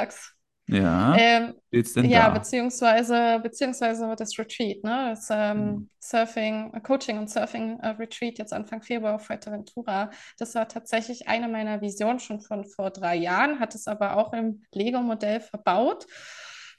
Ja. 0.67 1.15
Ähm, 1.19 1.55
ja, 1.71 2.29
da? 2.29 2.31
beziehungsweise, 2.31 3.39
beziehungsweise 3.43 4.15
das 4.17 4.39
Retreat, 4.39 4.83
ne? 4.83 5.09
Das 5.11 5.29
ähm, 5.31 5.59
mhm. 5.59 5.91
Surfing, 5.99 6.73
Coaching 6.83 7.19
und 7.19 7.29
Surfing 7.29 7.79
äh, 7.81 7.89
Retreat 7.89 8.39
jetzt 8.39 8.53
Anfang 8.53 8.81
Februar 8.81 9.17
auf 9.17 9.27
Fuerteventura. 9.27 10.11
Das 10.39 10.55
war 10.55 10.67
tatsächlich 10.67 11.29
eine 11.29 11.49
meiner 11.49 11.83
Visionen 11.83 12.19
schon 12.19 12.41
von 12.41 12.65
vor 12.65 12.91
drei 12.91 13.17
Jahren, 13.17 13.61
hat 13.61 13.75
es 13.75 13.87
aber 13.87 14.17
auch 14.17 14.33
im 14.33 14.63
Lego-Modell 14.73 15.41
verbaut 15.41 16.07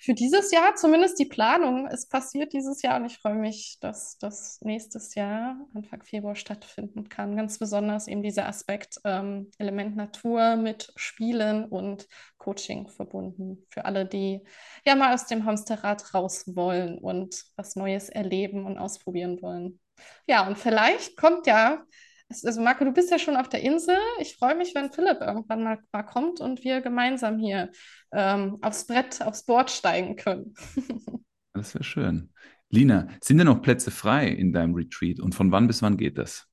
für 0.06 0.14
dieses 0.14 0.52
Jahr 0.52 0.76
zumindest 0.76 1.18
die 1.18 1.26
Planung 1.26 1.88
ist 1.88 2.12
passiert 2.12 2.54
dieses 2.54 2.84
Jahr 2.84 2.98
und 2.98 3.06
ich 3.06 3.18
freue 3.18 3.34
mich, 3.34 3.78
dass 3.82 4.20
das 4.20 4.62
nächstes 4.62 5.16
Jahr, 5.16 5.58
Anfang 5.74 6.04
Februar, 6.04 6.36
stattfinden 6.36 7.10
kann. 7.10 7.36
Ganz 7.36 7.58
besonders 7.58 8.08
eben 8.08 8.22
dieser 8.22 8.48
Aspekt 8.48 9.00
ähm, 9.04 9.50
Element 9.58 9.96
Natur 9.96 10.58
mit 10.58 10.94
Spielen 10.96 11.66
und 11.66 12.08
Coaching 12.38 12.88
verbunden. 12.88 13.66
Für 13.70 13.86
alle, 13.86 14.06
die 14.06 14.42
ja 14.86 14.96
mal 14.96 15.12
aus 15.16 15.26
dem 15.26 15.44
Hamsterrad 15.44 16.14
raus 16.14 16.44
wollen 16.56 17.00
und 17.00 17.44
was 17.56 17.76
Neues 17.76 18.10
erleben 18.10 18.66
und 18.66 18.78
ausprobieren 18.78 19.42
wollen. 19.42 19.80
Ja, 20.28 20.46
und 20.48 20.60
vielleicht 20.60 21.18
kommt 21.18 21.48
ja 21.48 21.84
also 22.30 22.62
Marco, 22.62 22.84
du 22.84 22.92
bist 22.92 23.12
ja 23.12 23.20
schon 23.20 23.36
auf 23.36 23.50
der 23.50 23.62
Insel. 23.62 23.98
Ich 24.20 24.36
freue 24.38 24.56
mich, 24.56 24.74
wenn 24.76 24.92
Philipp 24.92 25.22
irgendwann 25.22 25.64
mal, 25.64 25.80
mal 25.92 26.04
kommt 26.04 26.42
und 26.42 26.64
wir 26.64 26.82
gemeinsam 26.82 27.38
hier 27.38 27.72
ähm, 28.12 28.58
aufs 28.62 28.88
Brett, 28.88 29.22
aufs 29.22 29.46
Board 29.46 29.70
steigen 29.70 30.16
können. 30.16 30.54
das 31.54 31.74
wäre 31.76 31.84
schön. 31.84 32.34
Lina, 32.70 33.08
sind 33.22 33.38
denn 33.38 33.48
noch 33.48 33.62
Plätze 33.62 33.92
frei 33.92 34.28
in 34.28 34.52
deinem 34.52 34.74
Retreat 34.74 35.20
und 35.20 35.36
von 35.36 35.52
wann 35.52 35.68
bis 35.68 35.82
wann 35.82 35.98
geht 35.98 36.18
das? 36.18 36.48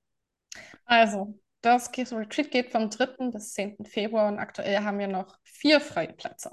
Also, 0.84 1.38
das 1.62 1.90
Retreat 1.96 2.50
geht 2.50 2.70
vom 2.70 2.90
3. 2.90 3.30
bis 3.30 3.54
10. 3.54 3.84
Februar 3.84 4.30
und 4.30 4.38
aktuell 4.38 4.80
haben 4.80 4.98
wir 4.98 5.08
noch 5.08 5.38
vier 5.42 5.80
freie 5.80 6.12
Plätze. 6.12 6.50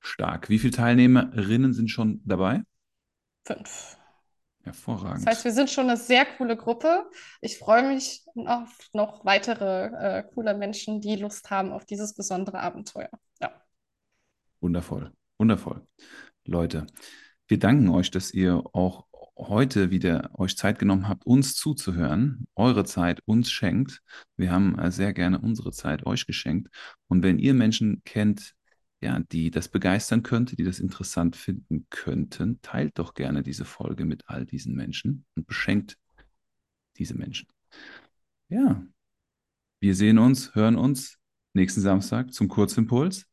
Stark. 0.00 0.48
Wie 0.48 0.58
viele 0.58 0.72
Teilnehmerinnen 0.72 1.72
sind 1.72 1.90
schon 1.90 2.20
dabei? 2.24 2.62
Fünf. 3.44 3.98
Hervorragend. 4.66 5.24
Das 5.24 5.36
heißt, 5.36 5.44
wir 5.44 5.52
sind 5.52 5.70
schon 5.70 5.88
eine 5.88 5.96
sehr 5.96 6.26
coole 6.26 6.56
Gruppe. 6.56 7.08
Ich 7.40 7.56
freue 7.56 7.86
mich 7.86 8.24
auf 8.34 8.68
noch 8.92 9.24
weitere 9.24 9.86
äh, 10.18 10.22
coole 10.34 10.56
Menschen, 10.56 11.00
die 11.00 11.14
Lust 11.14 11.50
haben 11.50 11.70
auf 11.70 11.84
dieses 11.84 12.14
besondere 12.14 12.58
Abenteuer. 12.58 13.10
Ja. 13.40 13.52
Wundervoll, 14.60 15.12
wundervoll. 15.38 15.86
Leute, 16.44 16.88
wir 17.46 17.60
danken 17.60 17.90
euch, 17.90 18.10
dass 18.10 18.34
ihr 18.34 18.60
auch 18.72 19.06
heute 19.36 19.92
wieder 19.92 20.30
euch 20.34 20.56
Zeit 20.56 20.80
genommen 20.80 21.08
habt, 21.08 21.24
uns 21.26 21.54
zuzuhören, 21.54 22.48
eure 22.56 22.84
Zeit 22.84 23.20
uns 23.24 23.52
schenkt. 23.52 24.02
Wir 24.36 24.50
haben 24.50 24.76
äh, 24.80 24.90
sehr 24.90 25.12
gerne 25.12 25.38
unsere 25.38 25.70
Zeit 25.70 26.04
euch 26.06 26.26
geschenkt. 26.26 26.74
Und 27.06 27.22
wenn 27.22 27.38
ihr 27.38 27.54
Menschen 27.54 28.02
kennt, 28.04 28.55
ja, 29.00 29.20
die 29.20 29.50
das 29.50 29.68
begeistern 29.68 30.22
könnte, 30.22 30.56
die 30.56 30.64
das 30.64 30.80
interessant 30.80 31.36
finden 31.36 31.86
könnten, 31.90 32.60
teilt 32.62 32.98
doch 32.98 33.14
gerne 33.14 33.42
diese 33.42 33.64
Folge 33.64 34.04
mit 34.04 34.28
all 34.28 34.46
diesen 34.46 34.74
Menschen 34.74 35.24
und 35.34 35.46
beschenkt 35.46 35.98
diese 36.96 37.14
Menschen. 37.14 37.48
Ja, 38.48 38.86
wir 39.80 39.94
sehen 39.94 40.18
uns, 40.18 40.54
hören 40.54 40.76
uns 40.76 41.18
nächsten 41.52 41.80
Samstag 41.80 42.32
zum 42.32 42.48
Kurzimpuls 42.48 43.26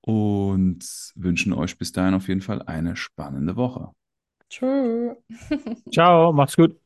und 0.00 0.84
wünschen 1.14 1.52
euch 1.52 1.78
bis 1.78 1.92
dahin 1.92 2.14
auf 2.14 2.28
jeden 2.28 2.40
Fall 2.40 2.62
eine 2.62 2.96
spannende 2.96 3.56
Woche. 3.56 3.92
Tschö. 4.48 5.14
Ciao, 5.92 6.32
macht's 6.32 6.56
gut. 6.56 6.80